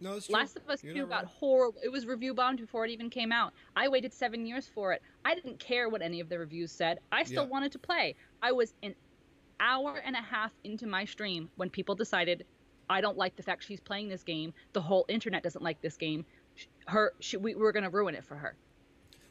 No, 0.00 0.16
it's 0.16 0.26
true. 0.26 0.34
Last 0.34 0.56
of 0.56 0.68
Us 0.68 0.82
You're 0.82 0.94
2 0.94 1.06
got 1.06 1.24
wrong. 1.24 1.32
horrible. 1.38 1.80
It 1.84 1.90
was 1.90 2.04
review 2.04 2.34
bombed 2.34 2.58
before 2.58 2.84
it 2.84 2.90
even 2.90 3.08
came 3.08 3.30
out. 3.30 3.52
I 3.76 3.86
waited 3.86 4.12
seven 4.12 4.44
years 4.44 4.66
for 4.66 4.92
it. 4.92 5.00
I 5.24 5.36
didn't 5.36 5.60
care 5.60 5.88
what 5.88 6.02
any 6.02 6.18
of 6.18 6.28
the 6.28 6.40
reviews 6.40 6.72
said. 6.72 6.98
I 7.12 7.22
still 7.22 7.44
Yeah. 7.44 7.48
wanted 7.50 7.70
to 7.72 7.78
play. 7.78 8.16
I 8.42 8.50
was 8.50 8.74
an 8.82 8.96
hour 9.60 9.96
and 10.04 10.14
a 10.16 10.20
half 10.20 10.52
into 10.64 10.86
my 10.86 11.04
stream 11.04 11.48
when 11.56 11.70
people 11.70 11.94
decided, 11.94 12.44
I 12.90 13.00
don't 13.00 13.16
like 13.16 13.36
the 13.36 13.42
fact 13.42 13.64
she's 13.64 13.80
playing 13.80 14.08
this 14.08 14.22
game. 14.22 14.52
The 14.72 14.80
whole 14.80 15.04
internet 15.08 15.42
doesn't 15.42 15.62
like 15.62 15.80
this 15.80 15.96
game. 15.96 16.24
Her, 16.86 17.12
she, 17.20 17.36
we, 17.36 17.54
we're 17.54 17.72
going 17.72 17.84
to 17.84 17.90
ruin 17.90 18.14
it 18.14 18.24
for 18.24 18.34
her. 18.36 18.56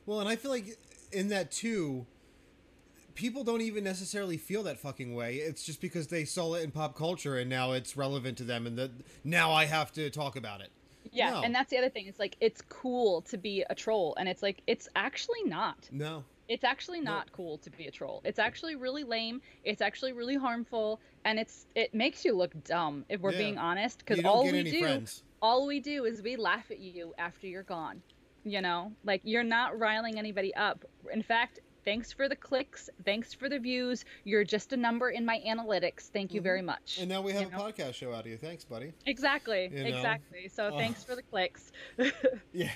Well, 0.06 0.20
and 0.20 0.28
I 0.30 0.36
feel 0.36 0.52
like 0.52 0.78
in 1.12 1.30
that 1.30 1.52
too, 1.52 2.06
people 3.14 3.44
don't 3.44 3.62
even 3.62 3.84
necessarily 3.84 4.38
feel 4.38 4.64
that 4.64 4.80
fucking 4.80 5.14
way. 5.14 5.36
It's 5.36 5.64
just 5.64 5.82
because 5.82 6.08
they 6.08 6.26
saw 6.26 6.56
it 6.56 6.64
in 6.64 6.72
pop 6.72 6.96
culture 6.96 7.38
and 7.38 7.50
now 7.50 7.74
it's 7.74 7.96
relevant 7.98 8.38
to 8.40 8.44
them, 8.44 8.66
and 8.66 8.78
that 8.78 8.92
now 9.24 9.52
I 9.52 9.66
have 9.66 9.92
to 9.94 10.10
talk 10.10 10.36
about 10.36 10.62
it. 10.62 10.70
Yeah, 11.12 11.32
No. 11.32 11.42
and 11.42 11.54
that's 11.54 11.70
the 11.70 11.78
other 11.78 11.90
thing. 11.90 12.08
It's 12.08 12.20
like 12.20 12.38
it's 12.40 12.62
cool 12.70 13.22
to 13.24 13.38
be 13.38 13.66
a 13.70 13.76
troll, 13.76 14.16
and 14.18 14.30
it's 14.30 14.42
like 14.42 14.62
it's 14.68 14.88
actually 14.96 15.44
not. 15.46 15.90
No. 15.92 16.24
It's 16.52 16.66
actually 16.66 17.00
not 17.00 17.32
cool 17.32 17.58
to 17.60 17.70
be 17.70 17.88
a 17.88 17.92
troll. 17.92 18.22
It's 18.26 18.38
actually 18.38 18.76
really 18.76 19.06
lame. 19.06 19.42
It's 19.64 19.82
actually 19.82 20.12
really 20.12 20.36
harmful, 20.36 21.00
and 21.24 21.40
it's 21.40 21.66
it 21.76 21.94
makes 21.94 22.26
you 22.26 22.36
look 22.36 22.52
dumb 22.66 23.06
if 23.08 23.22
we're 23.22 23.32
Yeah. 23.32 23.38
being 23.38 23.58
honest. 23.58 24.00
Because 24.00 24.22
all 24.26 24.44
we 24.44 24.64
do, 24.64 24.82
friends. 24.82 25.24
all 25.42 25.66
we 25.66 25.80
do 25.80 26.04
is 26.04 26.22
we 26.22 26.36
laugh 26.36 26.70
at 26.70 26.80
you 26.80 27.14
after 27.18 27.48
you're 27.48 27.64
gone. 27.64 28.02
You 28.44 28.60
know, 28.62 28.92
like 29.06 29.22
you're 29.24 29.46
not 29.46 29.80
riling 29.80 30.20
anybody 30.20 30.54
up. 30.56 30.84
In 31.14 31.24
fact, 31.24 31.62
thanks 31.86 32.12
for 32.12 32.28
the 32.28 32.36
clicks, 32.36 32.90
thanks 33.06 33.34
for 33.34 33.48
the 33.48 33.58
views. 33.60 34.04
You're 34.26 34.44
just 34.44 34.74
a 34.74 34.78
number 34.78 35.10
in 35.12 35.24
my 35.24 35.40
analytics. 35.48 36.10
Thank 36.10 36.34
you 36.34 36.42
Mhm. 36.42 36.44
very 36.44 36.62
much. 36.64 36.98
And 37.00 37.08
now 37.08 37.22
we 37.22 37.32
have 37.32 37.44
you 37.44 37.48
a 37.48 37.52
know? 37.52 37.60
podcast 37.64 37.94
show 37.94 38.12
out 38.14 38.26
of 38.26 38.28
you. 38.28 38.38
Thanks, 38.38 38.66
buddy. 38.66 38.92
Exactly, 39.06 39.70
you 39.72 39.84
know? 39.84 39.96
exactly. 39.96 40.50
So 40.50 40.66
Oh. 40.74 40.78
thanks 40.84 41.02
for 41.06 41.16
the 41.16 41.24
clicks. 41.24 41.72
Yeah. 42.52 42.72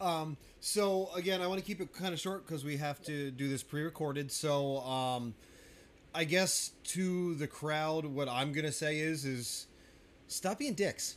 Um, 0.00 0.36
so 0.60 1.10
again, 1.14 1.40
I 1.40 1.46
want 1.46 1.60
to 1.60 1.66
keep 1.66 1.80
it 1.80 1.92
kind 1.92 2.12
of 2.14 2.20
short 2.20 2.46
because 2.46 2.64
we 2.64 2.76
have 2.78 3.02
to 3.04 3.30
do 3.30 3.48
this 3.48 3.62
pre-recorded. 3.62 4.32
So 4.32 4.78
um, 4.80 5.34
I 6.14 6.24
guess 6.24 6.72
to 6.84 7.34
the 7.34 7.46
crowd, 7.46 8.06
what 8.06 8.28
I'm 8.28 8.52
gonna 8.52 8.72
say 8.72 8.98
is, 8.98 9.24
is 9.24 9.66
stop 10.26 10.58
being 10.58 10.74
dicks. 10.74 11.16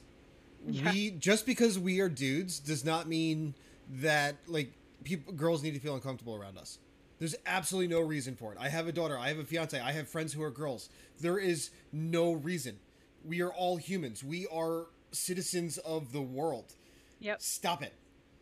Yeah. 0.66 0.92
We 0.92 1.12
just 1.12 1.46
because 1.46 1.78
we 1.80 2.00
are 2.00 2.10
dudes 2.10 2.60
does 2.60 2.84
not 2.84 3.08
mean 3.08 3.54
that 4.02 4.36
like 4.48 4.74
people, 5.04 5.34
girls 5.34 5.64
need 5.64 5.76
to 5.76 5.80
feel 5.80 5.96
uncomfortable 5.96 6.36
around 6.36 6.58
us. 6.58 6.80
There's 7.20 7.36
absolutely 7.46 7.88
no 7.88 8.02
reason 8.02 8.36
for 8.36 8.52
it. 8.52 8.58
I 8.60 8.70
have 8.70 8.88
a 8.88 8.92
daughter. 8.92 9.18
I 9.18 9.30
have 9.30 9.40
a 9.40 9.44
fiance. 9.44 9.80
I 9.80 9.92
have 9.92 10.08
friends 10.08 10.34
who 10.34 10.44
are 10.44 10.52
girls. 10.52 10.90
There 11.20 11.40
is 11.40 11.72
no 11.92 12.34
reason. 12.34 12.78
We 13.26 13.42
are 13.42 13.52
all 13.52 13.78
humans. 13.78 14.24
We 14.24 14.46
are 14.48 14.88
citizens 15.12 15.78
of 15.80 16.12
the 16.12 16.22
world. 16.22 16.74
yep, 17.20 17.42
Stop 17.42 17.82
it 17.82 17.94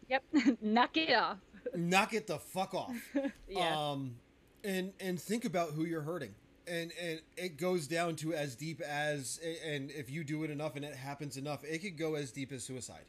yep. 0.10 0.24
Knock 0.62 0.98
it 0.98 1.14
off. 1.16 1.38
knock 1.76 2.14
it 2.14 2.28
the 2.28 2.40
fuck 2.40 2.74
off. 2.74 2.96
Yeah. 3.50 3.76
Um, 3.92 4.16
and 4.64 4.94
and 5.00 5.20
think 5.22 5.46
about 5.46 5.72
who 5.72 5.86
you're 5.86 6.02
hurting. 6.02 6.34
And 6.68 6.92
and 7.00 7.22
it 7.38 7.58
goes 7.58 7.88
down 7.88 8.16
to 8.18 8.34
as 8.34 8.56
deep 8.56 8.82
as 8.82 9.40
and 9.66 9.92
if 9.92 10.10
you 10.10 10.24
do 10.24 10.44
it 10.44 10.50
enough 10.50 10.76
and 10.76 10.84
it 10.84 10.96
happens 10.96 11.38
enough, 11.38 11.64
it 11.64 11.80
could 11.84 11.98
go 11.98 12.16
as 12.16 12.32
deep 12.32 12.52
as 12.52 12.64
suicide. 12.64 13.06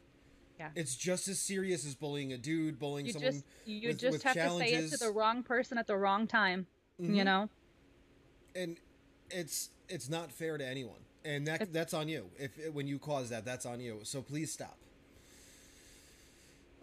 Yeah. 0.59 0.69
It's 0.75 0.95
just 0.95 1.27
as 1.27 1.39
serious 1.39 1.85
as 1.85 1.93
bullying 1.95 2.33
a 2.33 2.37
dude, 2.37 2.77
bullying 2.79 3.05
you 3.07 3.13
someone. 3.13 3.31
just 3.31 3.45
you 3.65 3.89
with- 3.89 3.99
just 3.99 4.13
with 4.13 4.23
have 4.23 4.33
to 4.35 4.57
say 4.57 4.73
it 4.73 4.89
to 4.91 4.97
the 4.97 5.11
wrong 5.11 5.43
person 5.43 5.77
at 5.77 5.87
the 5.87 5.97
wrong 5.97 6.27
time. 6.27 6.67
You 6.99 7.09
Mhm. 7.21 7.25
know. 7.25 7.49
and 8.55 8.77
it's 9.29 9.69
it's 9.89 10.09
not 10.09 10.31
fair 10.31 10.57
to 10.57 10.65
anyone. 10.65 10.99
And 11.25 11.45
that 11.47 11.73
that's 11.73 11.93
on 11.93 12.07
you. 12.07 12.29
If 12.37 12.51
when 12.73 12.87
you 12.87 12.99
cause 12.99 13.29
that, 13.29 13.43
that's 13.45 13.65
on 13.65 13.79
you. 13.79 13.99
So 14.03 14.21
please 14.21 14.51
stop. 14.51 14.77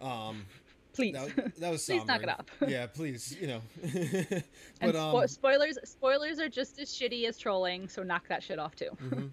Um, 0.05 0.45
Please. 0.93 1.13
that, 1.13 1.55
that 1.59 1.71
was 1.71 1.85
Please 1.85 2.05
knock 2.05 2.23
it 2.23 2.29
off. 2.29 2.45
yeah, 2.67 2.87
please, 2.87 3.35
you 3.41 3.47
know. 3.47 3.61
and 3.83 4.43
but 4.79 4.95
spo- 4.95 5.21
um, 5.23 5.27
spoilers 5.27 5.77
spoilers 5.83 6.39
are 6.39 6.47
just 6.47 6.79
as 6.79 6.89
shitty 6.89 7.27
as 7.27 7.37
trolling, 7.37 7.89
so 7.89 8.01
knock 8.01 8.27
that 8.29 8.41
shit 8.41 8.59
off 8.59 8.75
too. 8.75 8.91
Mhm. 9.03 9.31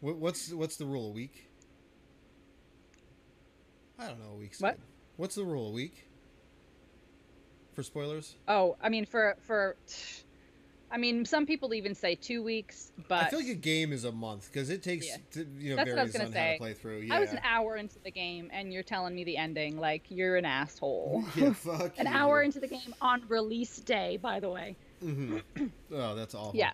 What, 0.00 0.16
what's 0.16 0.52
what's 0.52 0.76
the 0.76 0.86
rule 0.86 1.08
a 1.08 1.12
week? 1.12 1.50
I 3.98 4.06
don't 4.06 4.18
know. 4.20 4.32
A 4.32 4.38
week's 4.38 4.60
What? 4.60 4.78
What's 5.16 5.34
the 5.34 5.44
rule 5.44 5.68
a 5.68 5.72
week 5.72 6.08
for 7.74 7.82
spoilers? 7.82 8.36
Oh, 8.48 8.76
I 8.80 8.88
mean 8.88 9.04
for 9.04 9.36
for 9.42 9.76
I 10.92 10.98
mean 10.98 11.24
some 11.24 11.46
people 11.46 11.72
even 11.72 11.94
say 11.94 12.14
2 12.14 12.42
weeks, 12.42 12.92
but 13.08 13.18
I 13.22 13.30
feel 13.30 13.38
like 13.40 13.48
a 13.48 13.54
game 13.54 13.92
is 13.92 14.04
a 14.04 14.12
month 14.12 14.50
because 14.52 14.68
it 14.68 14.82
takes 14.82 15.06
Yeah. 15.06 15.16
to, 15.32 15.46
you 15.58 15.70
know 15.70 15.76
That's 15.76 15.90
what 15.90 15.98
I 15.98 16.02
was 16.02 16.12
varies 16.12 16.34
how 16.34 16.38
say. 16.38 16.52
to 16.52 16.58
play 16.58 16.74
through. 16.74 16.98
Yeah, 17.00 17.14
I 17.14 17.20
was 17.20 17.32
an 17.32 17.40
hour 17.42 17.76
into 17.76 17.98
the 18.04 18.10
game 18.10 18.50
and 18.52 18.72
you're 18.72 18.82
telling 18.82 19.14
me 19.14 19.24
the 19.24 19.36
ending 19.38 19.78
like 19.78 20.04
you're 20.10 20.36
an 20.36 20.44
asshole. 20.44 21.24
yeah, 21.36 21.52
fuck 21.54 21.98
an 21.98 22.06
you. 22.06 22.12
hour 22.12 22.42
into 22.42 22.60
the 22.60 22.68
game 22.68 22.94
on 23.00 23.22
release 23.28 23.76
day, 23.76 24.18
by 24.20 24.38
the 24.38 24.50
way. 24.50 24.76
hmm 25.00 25.38
Oh, 25.92 26.14
that's 26.14 26.34
awful. 26.34 26.52
Yeah. 26.58 26.72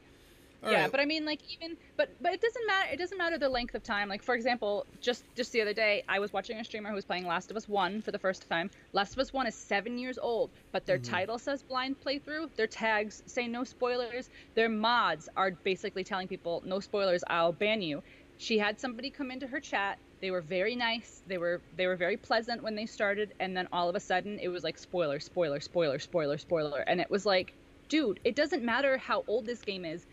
All 0.63 0.71
yeah, 0.71 0.89
right. 0.89 0.91
but 0.91 0.99
I 1.01 1.05
mean, 1.07 1.25
like 1.25 1.41
even, 1.61 1.77
but 1.97 2.11
but 2.21 2.33
it 2.33 2.41
doesn't 2.41 2.67
matter. 2.67 2.93
It 2.93 2.99
doesn't 2.99 3.17
matter 3.17 3.39
the 3.39 3.49
length 3.49 3.75
of 3.75 3.83
time. 3.83 4.09
Like 4.09 4.23
for 4.25 4.35
example, 4.35 4.87
just 5.01 5.25
just 5.37 5.53
the 5.53 5.61
other 5.63 5.73
day, 5.73 6.03
I 6.09 6.19
was 6.19 6.33
watching 6.33 6.59
a 6.59 6.65
streamer 6.65 6.89
who 6.91 6.97
was 6.97 7.05
playing 7.05 7.27
Last 7.27 7.51
of 7.51 7.57
Us 7.57 7.69
One 7.69 8.03
for 8.03 8.11
the 8.11 8.19
first 8.19 8.47
time. 8.49 8.71
Last 8.93 9.13
of 9.15 9.21
Us 9.21 9.33
One 9.33 9.47
is 9.47 9.57
seven 9.57 9.99
years 9.99 10.19
old, 10.19 10.53
but 10.73 10.87
their 10.87 10.99
Mhm. 10.99 10.99
title 10.99 11.39
says 11.39 11.63
blind 11.63 12.01
playthrough. 12.01 12.55
Their 12.57 12.67
tags 12.67 13.23
say 13.27 13.47
no 13.47 13.63
spoilers. 13.65 14.29
Their 14.57 14.69
mods 14.69 15.29
are 15.37 15.53
basically 15.65 16.03
telling 16.05 16.29
people 16.29 16.61
no 16.67 16.81
spoilers. 16.81 17.23
I'll 17.29 17.53
ban 17.53 17.81
you. 17.81 18.03
She 18.37 18.59
had 18.59 18.81
somebody 18.81 19.11
come 19.11 19.31
into 19.31 19.47
her 19.47 19.61
chat. 19.61 20.01
They 20.21 20.31
were 20.33 20.43
very 20.43 20.75
nice. 20.75 21.23
They 21.25 21.39
were 21.39 21.65
they 21.73 21.87
were 21.87 21.97
very 21.97 22.17
pleasant 22.17 22.63
when 22.65 22.75
they 22.75 22.87
started, 22.87 23.33
and 23.39 23.57
then 23.57 23.69
all 23.73 23.89
of 23.89 23.95
a 23.95 24.01
sudden 24.01 24.39
it 24.41 24.49
was 24.49 24.65
like 24.65 24.77
spoiler, 24.77 25.21
spoiler, 25.21 25.61
spoiler, 25.61 25.99
spoiler, 26.01 26.39
spoiler, 26.39 26.81
and 26.81 27.01
it 27.01 27.11
was 27.11 27.25
like, 27.25 27.55
dude, 27.89 28.21
it 28.25 28.35
doesn't 28.37 28.65
matter 28.65 28.99
how 28.99 29.25
old 29.29 29.47
this 29.47 29.63
game 29.63 29.85
is 29.85 30.05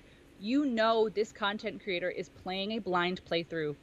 you 0.46 0.66
know 0.66 1.10
this 1.10 1.32
content 1.32 1.82
creator 1.84 2.10
is 2.10 2.30
playing 2.30 2.72
a 2.74 2.80
blind 2.80 3.22
playthrough. 3.26 3.76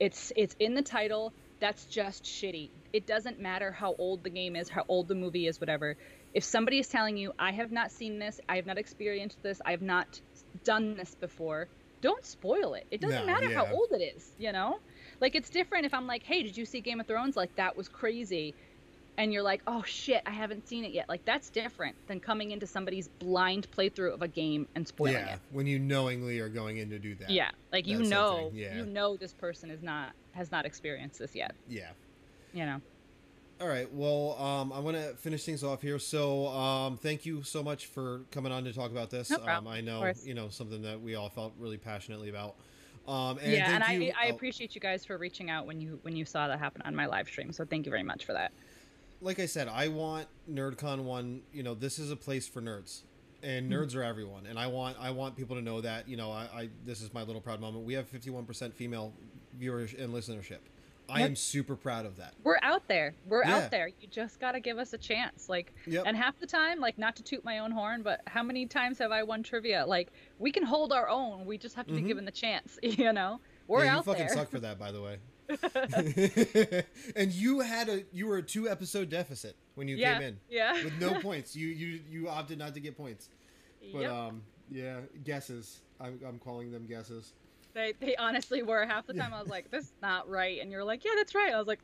It's 0.00 0.32
it's 0.36 0.56
in 0.58 0.74
the 0.74 0.82
title. 0.82 1.34
That's 1.60 1.86
just 1.86 2.24
shitty. 2.24 2.72
It 2.92 3.06
doesn't 3.06 3.38
matter 3.40 3.72
how 3.72 3.94
old 3.98 4.22
the 4.24 4.30
game 4.30 4.56
is, 4.56 4.68
how 4.68 4.84
old 4.88 5.08
the 5.08 5.14
movie 5.14 5.46
is, 5.46 5.60
whatever. 5.60 5.96
If 6.34 6.44
somebody 6.44 6.78
is 6.78 6.88
telling 6.88 7.16
you, 7.16 7.32
"I 7.38 7.52
have 7.52 7.72
not 7.72 7.92
seen 7.92 8.18
this. 8.18 8.40
I 8.48 8.56
have 8.56 8.66
not 8.66 8.78
experienced 8.78 9.42
this. 9.42 9.60
I 9.66 9.70
have 9.72 9.82
not 9.82 10.20
done 10.64 10.96
this 10.96 11.14
before," 11.14 11.70
don't 12.02 12.24
spoil 12.24 12.74
it. 12.74 12.86
It 12.90 13.00
doesn't 13.00 13.24
No, 13.24 13.26
matter 13.26 13.48
how 13.50 13.66
old 13.66 13.88
it 13.92 14.02
is, 14.16 14.32
you 14.38 14.52
know? 14.52 14.78
Like 15.20 15.34
it's 15.34 15.50
different 15.50 15.86
if 15.86 15.94
I'm 15.94 16.06
like, 16.06 16.22
"Hey, 16.22 16.42
did 16.42 16.56
you 16.56 16.66
see 16.66 16.80
Game 16.80 17.00
of 17.00 17.06
Thrones? 17.06 17.36
Like 17.36 17.54
that 17.56 17.76
was 17.76 17.88
crazy." 17.88 18.56
And 19.18 19.32
you're 19.32 19.42
like, 19.42 19.62
"Oh 19.66 19.82
shit, 19.82 20.22
I 20.26 20.30
haven't 20.30 20.68
seen 20.68 20.84
it 20.84 20.92
yet." 20.92 21.08
Like 21.08 21.24
that's 21.24 21.48
different 21.50 21.96
than 22.06 22.20
coming 22.20 22.50
into 22.50 22.66
somebody's 22.66 23.08
blind 23.08 23.66
playthrough 23.70 24.12
of 24.12 24.22
a 24.22 24.28
game 24.28 24.68
and 24.74 24.86
spoiling 24.86 25.14
yeah, 25.14 25.34
it. 25.34 25.40
when 25.52 25.66
you 25.66 25.78
knowingly 25.78 26.38
are 26.40 26.48
going 26.48 26.78
in 26.78 26.90
to 26.90 26.98
do 26.98 27.14
that. 27.16 27.30
Yeah, 27.30 27.50
like 27.72 27.86
you 27.86 28.02
know, 28.02 28.50
yeah. 28.54 28.76
you 28.76 28.84
know 28.84 29.16
this 29.16 29.32
person 29.32 29.70
is 29.70 29.82
not 29.82 30.12
has 30.32 30.52
not 30.52 30.66
experienced 30.66 31.18
this 31.18 31.34
yet. 31.34 31.54
Yeah. 31.68 31.90
You 32.52 32.66
know. 32.66 32.80
All 33.60 33.68
right. 33.68 33.90
Well, 33.92 34.36
um, 34.38 34.70
I 34.70 34.80
want 34.80 34.98
to 34.98 35.14
finish 35.14 35.44
things 35.44 35.64
off 35.64 35.80
here. 35.80 35.98
So, 35.98 36.48
um, 36.48 36.98
thank 36.98 37.24
you 37.24 37.42
so 37.42 37.62
much 37.62 37.86
for 37.86 38.20
coming 38.30 38.52
on 38.52 38.64
to 38.64 38.72
talk 38.72 38.90
about 38.90 39.08
this. 39.08 39.30
No 39.30 39.36
um, 39.36 39.42
problem, 39.42 39.72
I 39.72 39.80
know 39.80 40.12
you 40.24 40.34
know 40.34 40.48
something 40.50 40.82
that 40.82 41.00
we 41.00 41.14
all 41.14 41.30
felt 41.30 41.54
really 41.58 41.78
passionately 41.78 42.28
about. 42.28 42.54
Um, 43.08 43.38
and 43.38 43.52
yeah, 43.52 43.74
and 43.74 43.84
I 43.84 43.92
you- 43.92 44.12
I 44.20 44.28
oh, 44.28 44.34
appreciate 44.34 44.74
you 44.74 44.80
guys 44.80 45.04
for 45.04 45.16
reaching 45.16 45.48
out 45.48 45.66
when 45.66 45.80
you 45.80 45.98
when 46.02 46.16
you 46.16 46.24
saw 46.24 46.48
that 46.48 46.58
happen 46.58 46.82
on 46.84 46.94
my 46.94 47.06
live 47.06 47.28
stream. 47.28 47.52
So 47.52 47.64
thank 47.64 47.86
you 47.86 47.90
very 47.90 48.02
much 48.02 48.24
for 48.24 48.32
that. 48.34 48.52
Like 49.20 49.38
I 49.40 49.46
said, 49.46 49.68
I 49.68 49.88
want 49.88 50.26
NerdCon 50.50 51.04
one. 51.04 51.42
You 51.52 51.62
know, 51.62 51.74
this 51.74 51.98
is 51.98 52.10
a 52.10 52.16
place 52.16 52.46
for 52.48 52.60
nerds, 52.60 53.02
and 53.42 53.70
Mm-hmm. 53.70 53.80
nerds 53.82 53.96
are 53.96 54.02
everyone. 54.02 54.46
And 54.46 54.58
I 54.58 54.66
want 54.66 54.96
I 55.00 55.10
want 55.10 55.36
people 55.36 55.56
to 55.56 55.62
know 55.62 55.80
that. 55.80 56.08
You 56.08 56.16
know, 56.16 56.30
I, 56.30 56.48
I 56.54 56.68
this 56.84 57.00
is 57.02 57.12
my 57.14 57.22
little 57.22 57.40
proud 57.40 57.60
moment. 57.60 57.84
We 57.84 57.94
have 57.94 58.08
fifty 58.08 58.30
one 58.30 58.44
percent 58.44 58.74
female 58.74 59.12
viewers 59.58 59.94
and 59.94 60.12
listenership. 60.12 60.58
I 61.08 61.20
Yep. 61.20 61.28
am 61.28 61.36
super 61.36 61.76
proud 61.76 62.04
of 62.04 62.16
that. 62.16 62.34
We're 62.42 62.58
out 62.62 62.88
there. 62.88 63.14
We're 63.28 63.44
Yeah. 63.44 63.56
out 63.58 63.70
there. 63.70 63.86
You 63.86 64.08
just 64.10 64.40
got 64.40 64.52
to 64.52 64.60
give 64.60 64.76
us 64.76 64.92
a 64.92 64.98
chance. 64.98 65.48
Like 65.48 65.72
Yep. 65.86 66.02
and 66.04 66.16
half 66.16 66.36
the 66.40 66.48
time, 66.48 66.80
like 66.80 66.98
not 66.98 67.14
to 67.16 67.22
toot 67.22 67.44
my 67.44 67.60
own 67.60 67.70
horn, 67.70 68.02
but 68.02 68.22
how 68.26 68.42
many 68.42 68.66
times 68.66 68.98
have 68.98 69.12
I 69.12 69.22
won 69.22 69.44
trivia? 69.44 69.86
Like 69.86 70.08
we 70.40 70.50
can 70.50 70.64
hold 70.64 70.92
our 70.92 71.08
own. 71.08 71.44
We 71.46 71.58
just 71.58 71.76
have 71.76 71.86
to 71.86 71.92
Mhm. 71.92 71.96
be 71.96 72.02
given 72.02 72.24
the 72.24 72.32
chance, 72.32 72.76
you 72.82 73.12
know? 73.12 73.40
We're 73.68 73.84
yeah, 73.84 73.92
you 73.92 73.98
out 73.98 74.04
fucking 74.04 74.26
there. 74.26 74.34
suck 74.36 74.50
for 74.50 74.58
that, 74.66 74.80
by 74.80 74.90
the 74.90 75.00
way. 75.00 75.18
and 77.16 77.32
you 77.32 77.60
had 77.60 77.88
a 77.88 78.02
you 78.12 78.26
were 78.26 78.38
a 78.38 78.42
two 78.42 78.68
episode 78.68 79.08
deficit 79.10 79.56
when 79.74 79.88
you 79.88 79.96
yeah. 79.96 80.14
came 80.14 80.22
in 80.28 80.36
Yeah. 80.48 80.72
with 80.84 81.00
no 81.00 81.14
points. 81.20 81.54
You 81.56 81.68
you 81.68 82.00
you 82.10 82.28
opted 82.28 82.58
not 82.58 82.74
to 82.74 82.80
get 82.80 82.96
points. 82.96 83.28
But 83.92 84.02
Yep. 84.02 84.12
um 84.12 84.42
yeah, 84.70 85.00
guesses. 85.24 85.80
I'm 86.00 86.20
I'm 86.26 86.38
calling 86.38 86.70
them 86.72 86.86
guesses. 86.86 87.32
They 87.74 87.92
they 88.00 88.16
honestly 88.16 88.62
were. 88.62 88.84
Half 88.86 89.06
the 89.06 89.14
time 89.14 89.32
I 89.34 89.40
was 89.40 89.48
like, 89.50 89.70
this 89.70 89.84
is 89.84 89.92
not 90.02 90.28
right. 90.28 90.60
And 90.60 90.70
you're 90.70 90.84
like, 90.84 91.04
yeah, 91.04 91.12
that's 91.16 91.34
right. 91.34 91.52
I 91.52 91.58
was 91.58 91.66
like, 91.66 91.80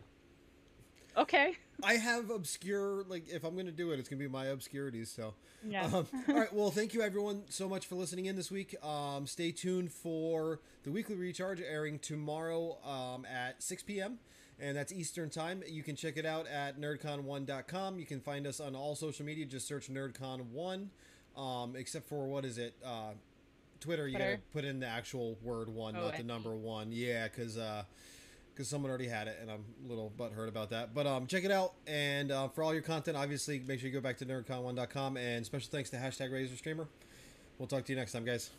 okay. 1.16 1.57
I 1.85 1.94
have 1.94 2.31
obscure 2.31 3.05
like 3.09 3.29
if 3.29 3.44
I'm 3.44 3.57
gonna 3.57 3.72
do 3.72 3.90
it, 3.92 3.98
it's 3.98 4.09
gonna 4.09 4.20
be 4.20 4.29
my 4.29 4.46
obscurities. 4.46 5.11
So 5.11 5.35
Yeah. 5.68 5.85
um, 5.87 6.07
all 6.29 6.35
right. 6.35 6.53
Well, 6.53 6.70
thank 6.70 6.94
you 6.94 7.03
everyone 7.03 7.42
so 7.48 7.68
much 7.68 7.87
for 7.87 7.94
listening 7.96 8.27
in 8.27 8.37
this 8.37 8.51
week. 8.51 8.75
Um, 8.85 9.27
stay 9.27 9.51
tuned 9.53 9.90
for 9.92 10.61
the 10.85 10.90
weekly 10.90 11.16
recharge 11.16 11.61
airing 11.61 11.98
tomorrow 11.98 12.79
um, 12.85 13.25
at 13.25 13.62
6 13.62 13.83
p.m. 13.85 14.18
and 14.61 14.77
that's 14.77 14.92
Eastern 14.92 15.29
Time. 15.31 15.62
You 15.66 15.83
can 15.83 15.96
check 15.96 16.16
it 16.16 16.27
out 16.27 16.46
at 16.46 16.81
nerdcon1.com. 16.81 17.98
You 17.98 18.07
can 18.07 18.20
find 18.20 18.46
us 18.46 18.61
on 18.61 18.75
all 18.77 18.94
social 18.94 19.25
media. 19.27 19.44
Just 19.44 19.66
search 19.66 19.88
nerdcon1, 19.90 20.88
um, 21.37 21.75
except 21.77 22.09
for 22.09 22.27
what 22.27 22.44
is 22.44 22.59
it? 22.59 22.75
Uh, 22.85 23.12
Twitter, 23.81 24.07
you 24.07 24.16
gotta 24.16 24.38
put 24.53 24.64
in 24.64 24.79
the 24.79 24.87
actual 24.87 25.37
word 25.42 25.68
one, 25.68 25.96
Oh, 25.96 26.03
not 26.03 26.16
the 26.16 26.22
number 26.22 26.55
one. 26.55 26.92
Yeah, 26.92 27.27
because 27.27 27.59
because 28.54 28.68
someone 28.68 28.90
already 28.90 29.08
had 29.08 29.28
it, 29.28 29.38
and 29.40 29.50
I'm 29.50 29.64
a 29.84 29.88
little 29.88 30.12
butthurt 30.18 30.48
about 30.48 30.70
that. 30.70 30.94
But 30.94 31.06
um, 31.06 31.26
check 31.26 31.44
it 31.44 31.50
out, 31.50 31.74
and 31.86 32.30
uh, 32.30 32.48
for 32.48 32.62
all 32.62 32.72
your 32.72 32.82
content, 32.82 33.16
obviously, 33.16 33.60
make 33.66 33.80
sure 33.80 33.88
you 33.88 33.94
go 33.94 34.00
back 34.00 34.18
to 34.18 34.26
nerdcon1.com. 34.26 35.16
And 35.16 35.44
special 35.44 35.70
thanks 35.70 35.90
to 35.90 35.96
hashtag 35.96 36.30
Razer 36.30 36.56
Streamer. 36.56 36.88
We'll 37.58 37.68
talk 37.68 37.84
to 37.84 37.92
you 37.92 37.98
next 37.98 38.12
time, 38.12 38.24
guys. 38.24 38.50